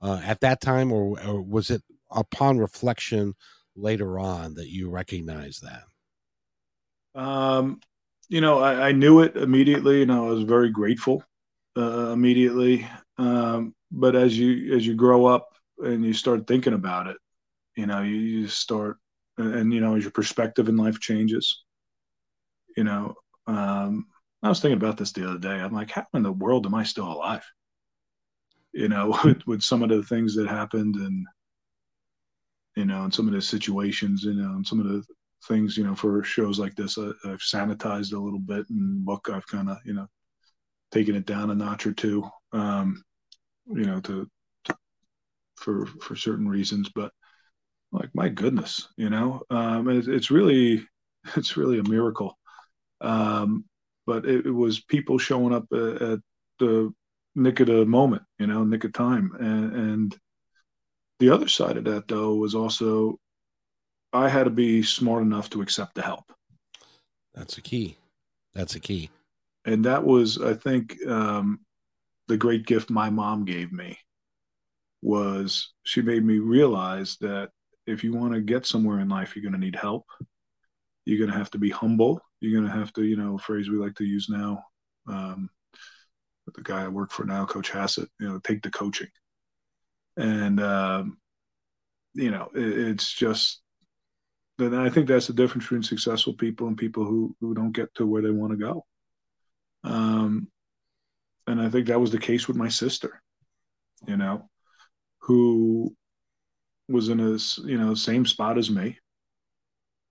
[0.01, 0.91] uh, at that time?
[0.93, 3.35] Or, or, was it upon reflection
[3.75, 7.21] later on that you recognized that?
[7.21, 7.81] Um
[8.29, 11.23] you know i, I knew it immediately and i was very grateful
[11.77, 12.87] uh, immediately.
[13.17, 17.17] Um but as you as you grow up and you start thinking about it
[17.75, 18.97] you know you, you start
[19.37, 21.63] and, and, you know as your perspective in life changes
[22.79, 23.13] you know
[23.47, 24.05] um,
[24.41, 25.49] i was thinking about this the other day.
[25.49, 27.43] I'm like how in the world am i still alive?
[28.71, 31.27] You know with, with some of the things that happened and
[32.77, 35.03] you know and some of the situations you know and some of the
[35.49, 39.29] things you know for shows like this I, have sanitized a little bit and look,
[39.29, 40.07] i've kind of you know
[40.91, 43.03] taken it down a notch or two um
[43.67, 44.25] you know to,
[44.65, 44.77] to
[45.57, 46.89] for for certain reasons.
[46.95, 47.11] But
[47.91, 50.87] like my goodness you know um, it, it's really
[51.35, 52.38] it's really a miracle
[53.01, 53.65] um,
[54.05, 56.19] but it, it, was people showing up at, at,
[56.59, 56.93] the
[57.35, 60.17] nick of the moment you know nick of time and, and
[61.19, 63.17] the other side of that though was also
[64.11, 66.25] i had to be smart enough to accept the help
[67.33, 67.95] that's a key
[68.53, 69.09] that's a key
[69.63, 71.61] and that was i think um,
[72.27, 73.97] the great gift my mom gave me
[75.01, 77.51] was she made me realize that
[77.89, 80.05] if you want to get somewhere in life, you're going to need help.
[81.05, 82.21] You're going to have to be humble.
[82.39, 84.63] You're going to have to, you know, phrase we like to use now.
[85.07, 85.49] Um,
[86.55, 89.09] the guy I work for now, Coach Hassett, you know, take the coaching.
[90.17, 91.17] And, um,
[92.13, 93.61] you know, it, it's just,
[94.57, 97.93] then I think that's the difference between successful people and people who, who don't get
[97.95, 98.85] to where they want to go.
[99.83, 100.49] Um,
[101.47, 103.21] and I think that was the case with my sister,
[104.07, 104.49] you know,
[105.19, 105.95] who
[106.87, 107.37] was in a
[107.67, 108.97] you know same spot as me.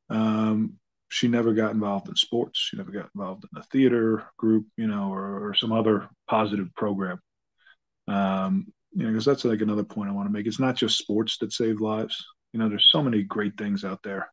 [0.09, 0.79] Um,
[1.09, 2.59] she never got involved in sports.
[2.59, 6.75] She never got involved in a theater group, you know, or, or some other positive
[6.75, 7.21] program.
[8.07, 10.47] Um, you know, because that's like another point I want to make.
[10.47, 12.25] It's not just sports that save lives.
[12.53, 14.31] You know, there's so many great things out there.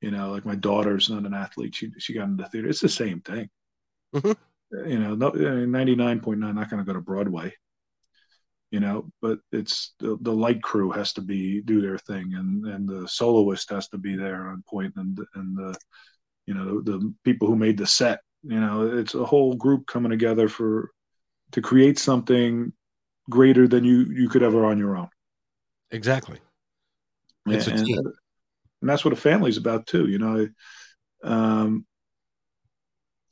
[0.00, 1.74] You know, like my daughter's not an athlete.
[1.74, 2.68] She she got into theater.
[2.68, 3.48] It's the same thing.
[4.14, 4.90] Mm-hmm.
[4.90, 5.14] You know,
[5.64, 7.52] ninety nine point nine not going to go to Broadway.
[8.70, 12.66] You know, but it's the, the light crew has to be do their thing, and
[12.66, 15.76] and the soloist has to be there on point, and and the
[16.46, 18.20] you know the, the people who made the set.
[18.42, 20.90] You know, it's a whole group coming together for
[21.52, 22.72] to create something
[23.28, 25.08] greater than you you could ever on your own.
[25.90, 26.38] Exactly.
[27.46, 30.08] It's and, and, and that's what a family's about too.
[30.08, 30.48] You know,
[31.24, 31.86] um,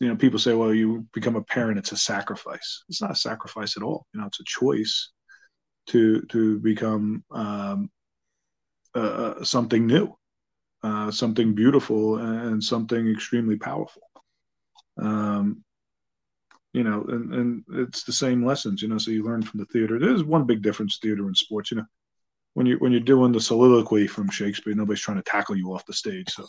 [0.01, 3.17] you know, people say, "Well, you become a parent; it's a sacrifice." It's not a
[3.17, 4.07] sacrifice at all.
[4.13, 5.11] You know, it's a choice
[5.89, 7.91] to to become um,
[8.95, 10.17] uh, something new,
[10.83, 14.03] uh, something beautiful, and something extremely powerful.
[15.01, 15.65] Um,
[16.73, 19.67] you know, and, and it's the same lessons, you know, so you learn from the
[19.67, 19.99] theater.
[19.99, 21.87] There's one big difference, theater and sports, you know,
[22.55, 25.87] when you when you're doing the soliloquy from Shakespeare, nobody's trying to tackle you off
[25.87, 26.29] the stage.
[26.31, 26.45] So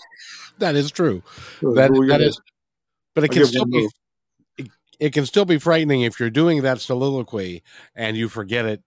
[0.58, 1.22] that is true.
[1.62, 2.42] So that, that is,
[3.14, 3.88] but it can still be
[4.58, 4.68] it,
[5.00, 7.64] it can still be frightening if you're doing that soliloquy
[7.94, 8.82] and you forget it,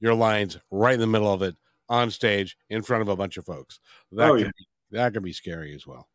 [0.00, 1.56] your lines right in the middle of it
[1.88, 3.80] on stage in front of a bunch of folks.
[4.12, 4.50] That oh, can yeah.
[4.56, 6.08] be, that can be scary as well.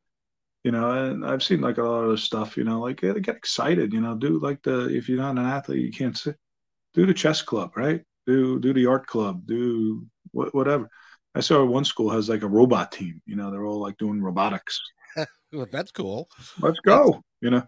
[0.63, 3.35] You know and i've seen like a lot of stuff you know like get, get
[3.35, 6.35] excited you know do like the if you're not an athlete you can't sit
[6.93, 8.03] do the chess club right?
[8.27, 10.87] Do do the art club do wh- whatever.
[11.33, 14.21] I saw one school has like a robot team you know they're all like doing
[14.21, 14.79] robotics.
[15.53, 16.29] Well, that's cool.
[16.61, 17.63] Let's go you know.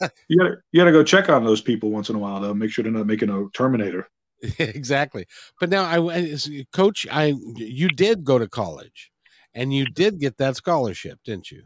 [0.28, 2.70] You gotta you gotta go check on those people once in a while though make
[2.70, 4.08] sure they're not making a terminator
[4.58, 5.26] exactly
[5.60, 6.36] but now i
[6.72, 9.10] coach i you did go to college
[9.54, 11.62] and you did get that scholarship didn't you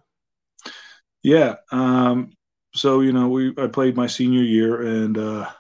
[1.27, 1.57] yeah.
[1.73, 2.31] Um,
[2.75, 5.51] so you know, we I played my senior year, and uh,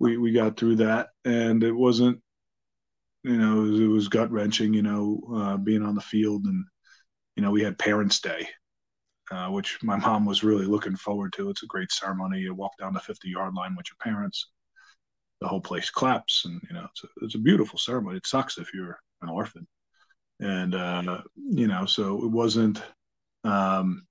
[0.00, 2.20] we we got through that, and it wasn't,
[3.22, 6.64] you know, it was, was gut wrenching, you know, uh, being on the field, and
[7.36, 8.48] you know, we had Parents' Day,
[9.30, 11.50] uh, which my mom was really looking forward to.
[11.50, 12.40] It's a great ceremony.
[12.40, 14.50] You walk down the 50 yard line with your parents,
[15.40, 18.18] the whole place claps, and you know, it's a, it's a beautiful ceremony.
[18.18, 19.66] It sucks if you're an orphan,
[20.40, 22.82] and uh, you know, so it wasn't.
[23.44, 24.06] Um,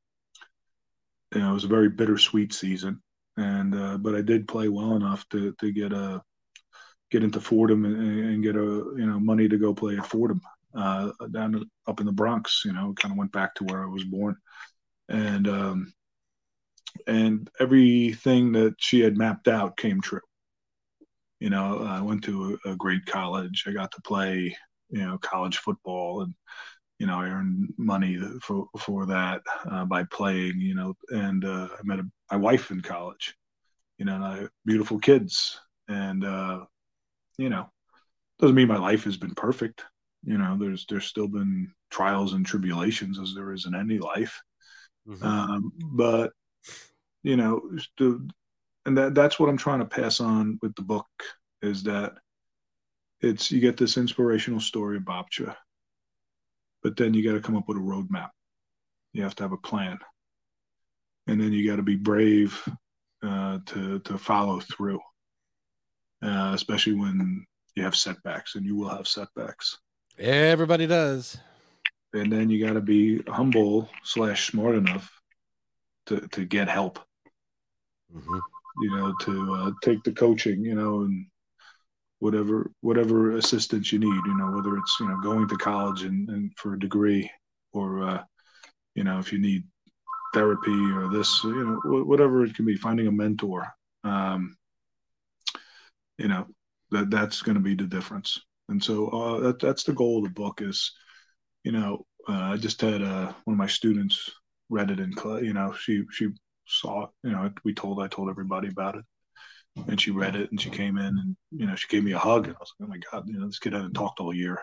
[1.33, 3.01] you know, it was a very bittersweet season.
[3.37, 6.21] And uh, but I did play well enough to to get a
[7.09, 8.59] get into Fordham and, and get a
[8.97, 10.41] you know money to go play at Fordham
[10.75, 12.63] uh, down up in the Bronx.
[12.65, 14.35] You know, kind of went back to where I was born,
[15.07, 15.93] and um,
[17.07, 20.19] and everything that she had mapped out came true.
[21.39, 23.63] You know, I went to a, a great college.
[23.67, 24.55] I got to play
[24.89, 26.33] you know college football and
[26.99, 31.69] you know, I earned money for for that uh, by playing, you know, and uh,
[31.71, 33.35] I met a, my wife in college,
[33.97, 36.65] you know, and I beautiful kids, and uh,
[37.37, 37.69] you know,
[38.39, 39.85] doesn't mean my life has been perfect.
[40.25, 44.37] You know, there's there's still been trials and tribulations as there is in any life,
[45.07, 45.25] mm-hmm.
[45.25, 46.33] um, but
[47.23, 47.61] you know,
[47.97, 48.29] the,
[48.89, 51.07] and that that's what I'm trying to pass on with the book
[51.61, 52.13] is that
[53.21, 55.55] it's you get this inspirational story of Babcha
[56.81, 58.29] but then you got to come up with a roadmap.
[59.13, 59.97] You have to have a plan,
[61.27, 62.61] and then you got to be brave
[63.23, 64.99] uh, to to follow through,
[66.23, 69.77] uh, especially when you have setbacks, and you will have setbacks.
[70.17, 71.37] Everybody does.
[72.13, 75.11] And then you got to be humble slash smart enough
[76.07, 76.99] to to get help.
[78.15, 78.39] Mm-hmm.
[78.81, 80.63] You know, to uh, take the coaching.
[80.63, 81.25] You know, and
[82.19, 86.29] whatever whatever assistance you need you know whether it's you know going to college and,
[86.29, 87.29] and for a degree
[87.73, 88.23] or uh,
[88.95, 89.63] you know if you need
[90.33, 93.67] therapy or this you know whatever it can be finding a mentor
[94.03, 94.55] um,
[96.17, 96.45] you know
[96.91, 100.25] that that's going to be the difference and so uh, that, that's the goal of
[100.25, 100.91] the book is
[101.63, 104.29] you know uh, i just had uh, one of my students
[104.69, 106.27] read it in class you know she she
[106.69, 109.03] saw it you know we told i told everybody about it
[109.87, 112.19] and she read it and she came in and you know she gave me a
[112.19, 114.33] hug and I was like, oh my god, you know this kid hadn't talked all
[114.33, 114.59] year.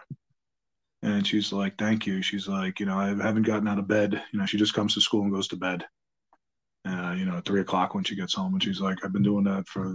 [1.03, 2.23] And she's like, thank you.
[2.23, 4.21] She's like, you know, I haven't gotten out of bed.
[4.33, 5.85] You know, she just comes to school and goes to bed.
[6.89, 9.23] Uh, you know, at three o'clock when she gets home, and she's like, I've been
[9.23, 9.95] doing that for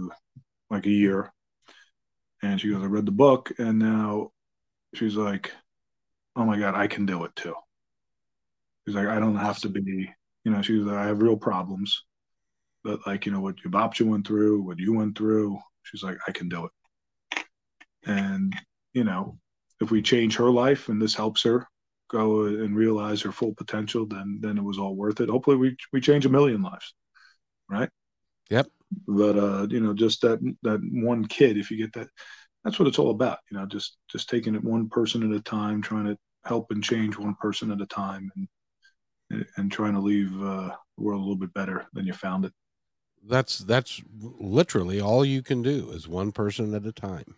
[0.70, 1.32] like a year.
[2.42, 4.30] And she goes, I read the book, and now
[4.94, 5.52] she's like,
[6.36, 7.54] oh my god, I can do it too.
[8.86, 10.10] She's like, I don't have to be,
[10.44, 12.02] you know, she's like, I have real problems
[12.84, 15.58] but like you know what Yubapcha went through, what you went through.
[15.84, 17.44] She's like, I can do it.
[18.04, 18.54] And
[18.92, 19.38] you know,
[19.80, 21.66] if we change her life and this helps her
[22.10, 25.28] go and realize her full potential, then then it was all worth it.
[25.28, 26.94] Hopefully, we we change a million lives,
[27.68, 27.88] right?
[28.50, 28.68] Yep.
[29.06, 32.08] But uh, you know, just that that one kid, if you get that,
[32.64, 33.38] that's what it's all about.
[33.50, 36.82] You know, just just taking it one person at a time, trying to help and
[36.82, 38.48] change one person at a time, and
[39.56, 42.52] and trying to leave uh, the world a little bit better than you found it.
[43.28, 47.36] That's that's literally all you can do is one person at a time.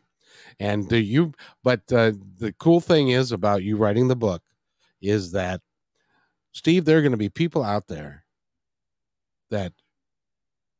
[0.59, 1.33] And do you?
[1.63, 4.43] But uh, the cool thing is about you writing the book
[5.01, 5.61] is that
[6.53, 8.25] Steve, there are going to be people out there
[9.51, 9.73] that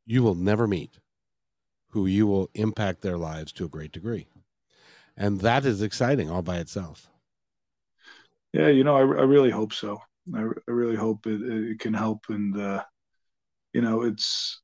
[0.05, 0.99] you will never meet
[1.89, 4.27] who you will impact their lives to a great degree.
[5.15, 7.09] And that is exciting all by itself.
[8.53, 9.99] Yeah, you know, I, I really hope so.
[10.33, 12.25] I, really hope it, it, can help.
[12.29, 12.83] And, uh,
[13.73, 14.61] you know, it's,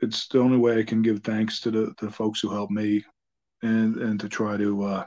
[0.00, 3.04] it's the only way I can give thanks to the, the folks who helped me
[3.62, 5.04] and, and to try to, uh,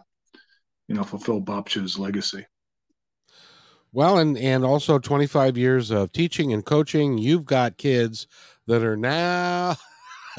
[0.88, 2.46] you know, fulfill Babcha's legacy.
[3.92, 7.18] Well, and, and also 25 years of teaching and coaching.
[7.18, 8.28] You've got kids
[8.68, 9.76] that are now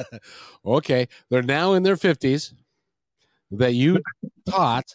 [0.65, 2.53] okay, they're now in their 50s
[3.51, 3.99] that you
[4.49, 4.93] taught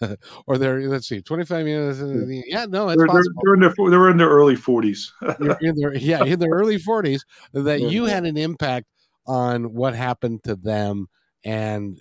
[0.46, 1.98] or they're let's see 25 years
[2.46, 2.66] yeah.
[2.66, 3.42] no it's they're, possible.
[3.44, 5.10] They're, in their, they're in their early 40s
[6.00, 7.20] yeah in their early 40s
[7.52, 8.86] that you had an impact
[9.26, 11.08] on what happened to them
[11.44, 12.00] and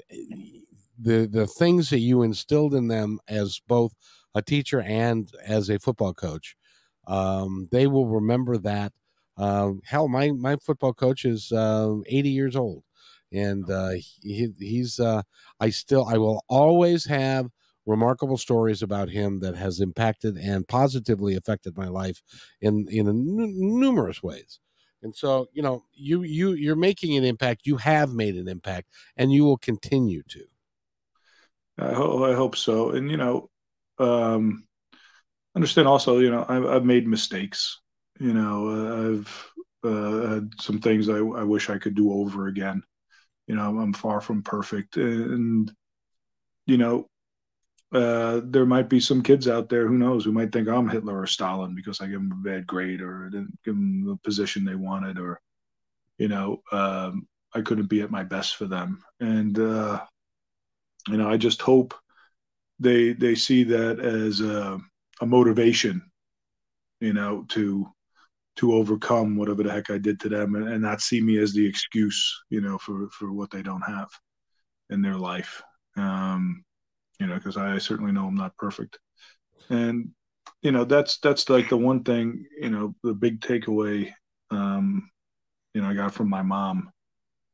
[0.99, 3.93] the the things that you instilled in them as both
[4.33, 6.55] a teacher and as a football coach.
[7.07, 8.91] Um, they will remember that.
[9.37, 12.83] Uh, hell, my my football coach is uh, 80 years old,
[13.31, 13.91] and uh,
[14.21, 15.21] he, he's uh,
[15.59, 17.47] I still I will always have
[17.85, 22.21] remarkable stories about him that has impacted and positively affected my life
[22.61, 24.59] in in n- numerous ways.
[25.03, 27.67] And so, you know, you you you're making an impact.
[27.67, 30.45] You have made an impact, and you will continue to.
[31.77, 32.91] I hope, I hope so.
[32.91, 33.49] And you know,
[33.99, 34.65] um,
[35.55, 37.79] understand also, you know, I've, I've made mistakes
[38.19, 39.51] you know, uh, I've
[39.83, 42.81] uh, had some things I, I wish I could do over again.
[43.47, 45.71] You know, I'm far from perfect, and
[46.65, 47.07] you know,
[47.95, 51.19] uh, there might be some kids out there who knows who might think I'm Hitler
[51.21, 54.65] or Stalin because I give them a bad grade or didn't give them the position
[54.65, 55.39] they wanted, or
[56.17, 60.01] you know, um, I couldn't be at my best for them, and uh,
[61.07, 61.93] you know, I just hope
[62.79, 64.77] they they see that as a,
[65.21, 66.01] a motivation,
[66.99, 67.87] you know, to
[68.57, 71.53] to overcome whatever the heck I did to them and, and not see me as
[71.53, 74.07] the excuse, you know, for, for what they don't have
[74.89, 75.61] in their life.
[75.97, 76.63] Um,
[77.19, 78.99] you know, because I certainly know I'm not perfect.
[79.69, 80.09] And,
[80.61, 84.11] you know, that's that's like the one thing, you know, the big takeaway
[84.51, 85.09] um,
[85.73, 86.89] you know, I got from my mom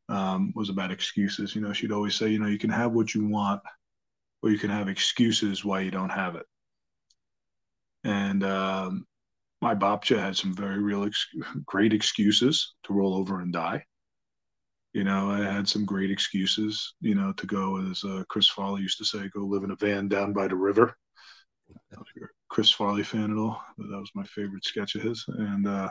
[0.09, 1.55] um, was about excuses.
[1.55, 3.61] You know, she'd always say, you know, you can have what you want,
[4.43, 6.45] or you can have excuses why you don't have it.
[8.03, 9.05] And um,
[9.61, 11.27] my Babcha had some very real, ex-
[11.65, 13.85] great excuses to roll over and die.
[14.93, 18.81] You know, I had some great excuses, you know, to go, as uh, Chris Farley
[18.81, 20.97] used to say, go live in a van down by the river.
[22.49, 23.61] Chris Farley fan at all.
[23.77, 25.23] But that was my favorite sketch of his.
[25.27, 25.89] And, uh,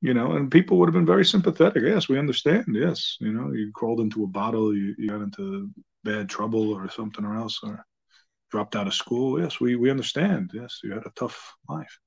[0.00, 1.82] you know, and people would have been very sympathetic.
[1.82, 2.64] Yes, we understand.
[2.72, 5.70] Yes, you know, you crawled into a bottle, you, you got into
[6.04, 7.84] bad trouble or something or else, or
[8.50, 9.40] dropped out of school.
[9.40, 10.50] Yes, we, we understand.
[10.54, 11.98] Yes, you had a tough life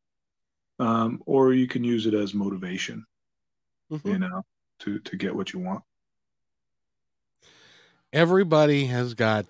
[0.79, 3.05] um, or you can use it as motivation,
[3.91, 4.07] mm-hmm.
[4.07, 4.41] you know,
[4.79, 5.83] to to get what you want.
[8.11, 9.45] Everybody has got.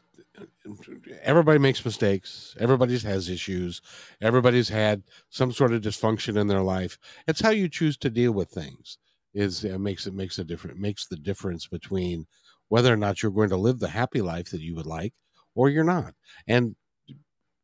[1.22, 2.56] Everybody makes mistakes.
[2.60, 3.82] Everybody has issues.
[4.22, 6.98] Everybody's had some sort of dysfunction in their life.
[7.28, 8.98] It's how you choose to deal with things.
[9.34, 12.26] Is it makes it makes a different makes the difference between
[12.70, 15.14] whether or not you're going to live the happy life that you would like
[15.56, 16.14] or you're not.
[16.48, 16.76] And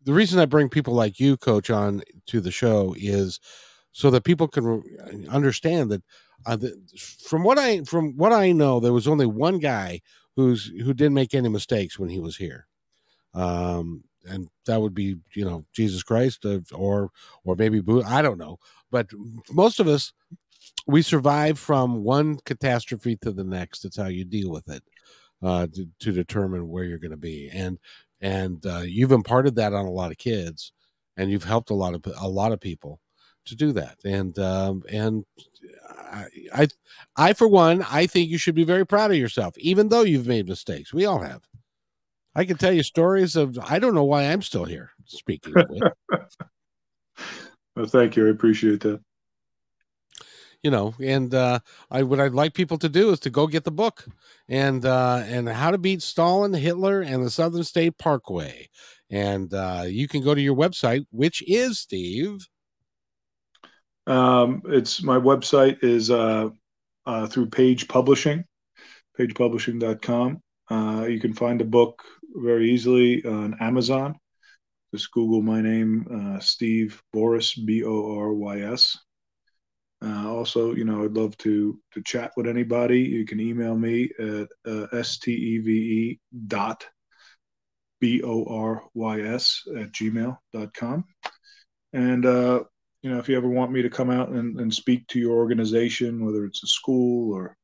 [0.04, 3.40] the reason I bring people like you, Coach, on to the show is
[3.92, 6.04] so that people can understand that.
[7.28, 10.02] From what I from what I know, there was only one guy
[10.36, 12.68] who's who didn't make any mistakes when he was here,
[13.34, 17.12] um, and that would be you know Jesus Christ uh, or
[17.44, 18.08] or maybe Buddha.
[18.08, 18.60] I don't know,
[18.92, 19.10] but
[19.52, 20.14] most of us
[20.88, 23.86] we survive from one catastrophe to the next.
[23.86, 24.84] It's how you deal with it
[25.42, 27.80] uh, to, to determine where you're going to be, and
[28.22, 30.72] and uh, you've imparted that on a lot of kids
[31.18, 33.00] and you've helped a lot of a lot of people
[33.46, 35.24] to do that and um, and
[35.98, 36.68] I, I
[37.16, 40.28] i for one i think you should be very proud of yourself even though you've
[40.28, 40.94] made mistakes.
[40.94, 41.44] We all have.
[42.36, 45.54] I can tell you stories of i don't know why i'm still here speaking
[47.76, 48.28] well thank you.
[48.28, 49.00] I appreciate that.
[50.64, 51.60] You know and uh
[51.92, 54.06] i what i'd like people to do is to go get the book
[54.50, 58.70] and uh and how to beat stalin hitler and the southern state parkway.
[59.10, 62.48] And uh, you can go to your website, which is Steve.
[64.08, 66.50] Um, it's my website is uh,
[67.06, 68.44] uh, through Page Publishing,
[69.18, 70.42] pagepublishing.com.
[70.70, 72.04] Uh, you can find the book
[72.36, 74.16] very easily on Amazon.
[74.94, 78.98] Just Google my name, uh, Steve Borys, B O R Y S.
[80.02, 83.00] Uh, also, you know, I'd love to to chat with anybody.
[83.02, 86.86] You can email me at uh, steve dot
[88.00, 91.06] b o r y s at gmail.com.
[91.94, 92.64] And uh,
[93.06, 95.34] you know, if you ever want me to come out and, and speak to your
[95.34, 97.56] organization, whether it's a school or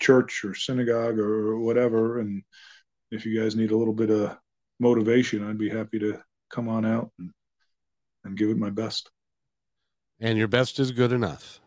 [0.00, 2.42] church or synagogue or whatever, and
[3.12, 4.36] if you guys need a little bit of
[4.80, 7.30] motivation, I'd be happy to come on out and,
[8.24, 9.08] and give it my best.
[10.18, 11.60] And your best is good enough.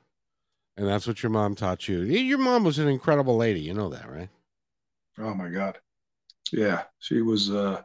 [0.75, 2.01] And that's what your mom taught you.
[2.01, 3.61] Your mom was an incredible lady.
[3.61, 4.29] You know that, right?
[5.17, 5.77] Oh my God.
[6.51, 6.83] Yeah.
[6.99, 7.81] She was uh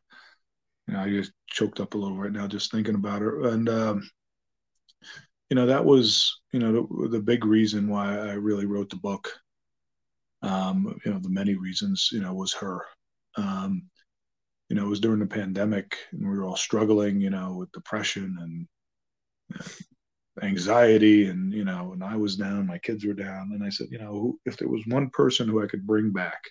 [0.89, 3.49] you know, I just choked up a little right now just thinking about her.
[3.51, 4.11] And um
[5.51, 8.97] you know, that was, you know, the, the big reason why I really wrote the
[8.97, 9.31] book.
[10.43, 12.85] Um, you know, the many reasons, you know, was her.
[13.37, 13.89] Um,
[14.69, 17.73] you know, it was during the pandemic and we were all struggling, you know, with
[17.73, 18.67] depression and
[19.59, 21.27] know, anxiety.
[21.27, 23.53] And, you know, and I was down, my kids were down.
[23.55, 26.43] And I said, you know, if there was one person who I could bring back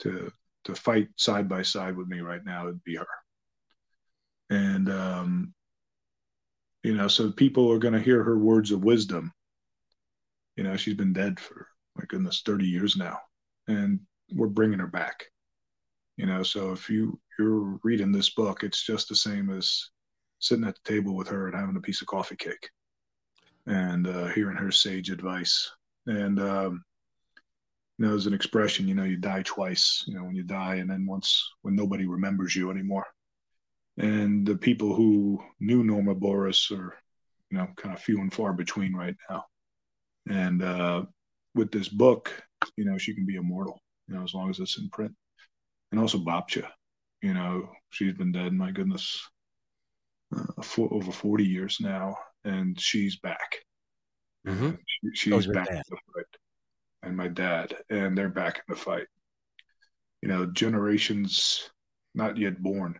[0.00, 0.30] to,
[0.64, 3.06] to fight side by side with me right now, it'd be her.
[4.50, 5.54] And, um,
[6.86, 9.32] you know, so people are going to hear her words of wisdom.
[10.56, 13.18] You know, she's been dead for, my goodness, 30 years now.
[13.68, 14.00] And
[14.32, 15.26] we're bringing her back
[16.16, 19.90] you know so if you you're reading this book it's just the same as
[20.38, 22.68] sitting at the table with her and having a piece of coffee cake
[23.66, 25.70] and uh, hearing her sage advice
[26.06, 26.84] and um,
[27.98, 30.76] you know there's an expression you know you die twice you know when you die
[30.76, 33.06] and then once when nobody remembers you anymore
[33.98, 36.94] and the people who knew norma borys are
[37.50, 39.44] you know kind of few and far between right now
[40.28, 41.02] and uh,
[41.54, 42.42] with this book
[42.76, 45.14] you know she can be immortal you know as long as it's in print
[45.92, 46.68] and also Babcha.
[47.22, 49.20] You know, she's been dead, my goodness,
[50.36, 53.56] uh, for over 40 years now, and she's back.
[54.46, 54.72] Mm-hmm.
[55.14, 56.24] She, she's back in the fight.
[57.02, 59.06] And my dad, and they're back in the fight.
[60.22, 61.70] You know, generations
[62.14, 62.98] not yet born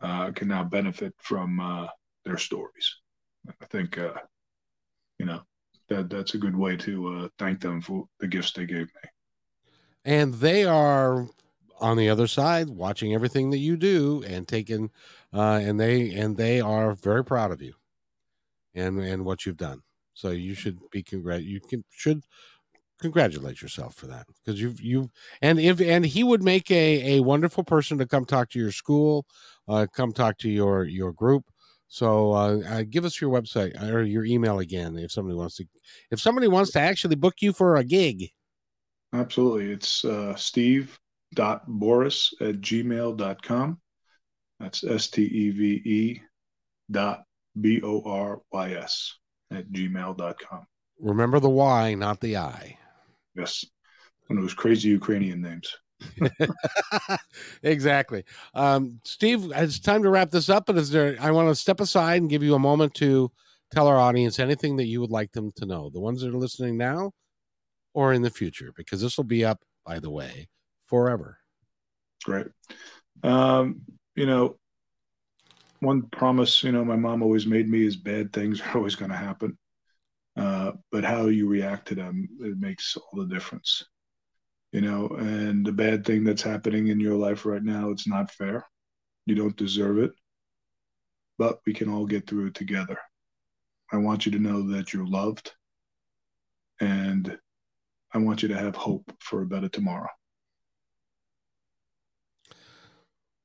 [0.00, 1.86] uh, can now benefit from uh,
[2.24, 2.96] their stories.
[3.48, 4.14] I think, uh,
[5.18, 5.42] you know,
[5.88, 9.10] that that's a good way to uh, thank them for the gifts they gave me.
[10.04, 11.26] And they are
[11.80, 14.90] on the other side watching everything that you do and taking
[15.32, 17.74] uh, and they and they are very proud of you
[18.74, 19.82] and and what you've done
[20.14, 22.22] so you should be congrat you can should
[23.00, 25.10] congratulate yourself for that because you've you
[25.42, 28.72] and if and he would make a a wonderful person to come talk to your
[28.72, 29.26] school
[29.68, 31.44] uh come talk to your your group
[31.88, 35.64] so uh, uh give us your website or your email again if somebody wants to
[36.10, 38.30] if somebody wants to actually book you for a gig
[39.12, 40.98] absolutely it's uh steve
[41.34, 43.80] dot borys at gmail.com.
[44.58, 46.20] That's S T E V E
[46.90, 47.24] dot
[47.60, 49.14] B O R Y S
[49.52, 50.66] at gmail.com.
[51.00, 52.78] Remember the Y, not the I.
[53.36, 53.64] Yes.
[54.26, 55.74] One of those crazy Ukrainian names.
[57.62, 58.24] exactly.
[58.54, 61.80] Um, Steve, it's time to wrap this up, but is there, I want to step
[61.80, 63.30] aside and give you a moment to
[63.70, 66.38] tell our audience anything that you would like them to know, the ones that are
[66.38, 67.12] listening now
[67.94, 70.48] or in the future, because this will be up, by the way,
[70.86, 71.38] forever.
[72.24, 72.46] Great.
[73.22, 73.82] Um,
[74.14, 74.58] you know,
[75.80, 79.10] one promise, you know, my mom always made me is bad things are always going
[79.10, 79.56] to happen.
[80.36, 83.82] Uh, but how you react to them, it makes all the difference.
[84.72, 88.30] You know, and the bad thing that's happening in your life right now, it's not
[88.30, 88.66] fair.
[89.24, 90.12] You don't deserve it.
[91.38, 92.98] But we can all get through it together.
[93.92, 95.52] I want you to know that you're loved.
[96.80, 97.38] And
[98.12, 100.08] I want you to have hope for a better tomorrow.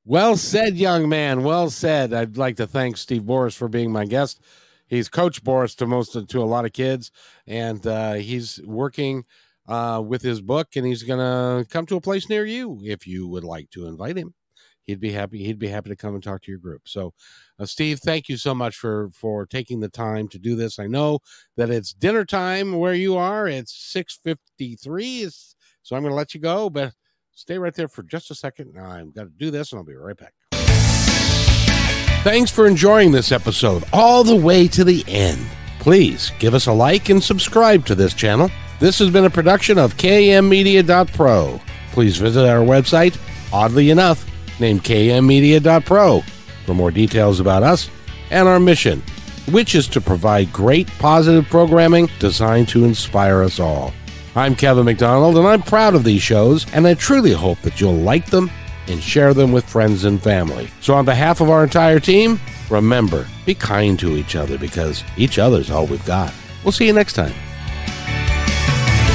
[0.04, 1.44] Well said, young man.
[1.44, 2.12] Well said.
[2.12, 4.40] I'd like to thank Steve Borys for being my guest.
[4.92, 7.10] He's Coach Borys to most to a lot of kids,
[7.46, 9.24] and uh, he's working
[9.66, 13.06] uh, with his book, and he's going to come to a place near you if
[13.06, 14.34] you would like to invite him.
[14.84, 15.44] He'd be happy.
[15.44, 16.82] He'd be happy to come and talk to your group.
[16.88, 17.14] So,
[17.58, 20.78] uh, Steve, thank you so much for for taking the time to do this.
[20.78, 21.20] I know
[21.56, 23.48] that it's dinner time where you are.
[23.48, 25.26] It's six fifty three.
[25.84, 26.92] So I'm going to let you go, but
[27.34, 28.78] Stay right there for just a second.
[28.78, 30.34] I've got to do this and I'll be right back.
[32.22, 35.44] Thanks for enjoying this episode all the way to the end.
[35.80, 38.48] Please give us a like and subscribe to this channel.
[38.78, 41.60] This has been a production of kmmedia.pro.
[41.90, 43.18] Please visit our website,
[43.52, 44.24] oddly enough,
[44.60, 46.22] named kmmedia.pro
[46.64, 47.90] for more details about us
[48.30, 49.02] and our mission,
[49.50, 53.92] which is to provide great positive programming designed to inspire us all.
[54.36, 57.96] I'm Kevin McDonald, and I'm proud of these shows, and I truly hope that you'll
[57.96, 58.48] like them
[58.88, 60.68] and share them with friends and family.
[60.80, 65.38] So, on behalf of our entire team, remember be kind to each other because each
[65.38, 66.32] other's all we've got.
[66.64, 67.34] We'll see you next time.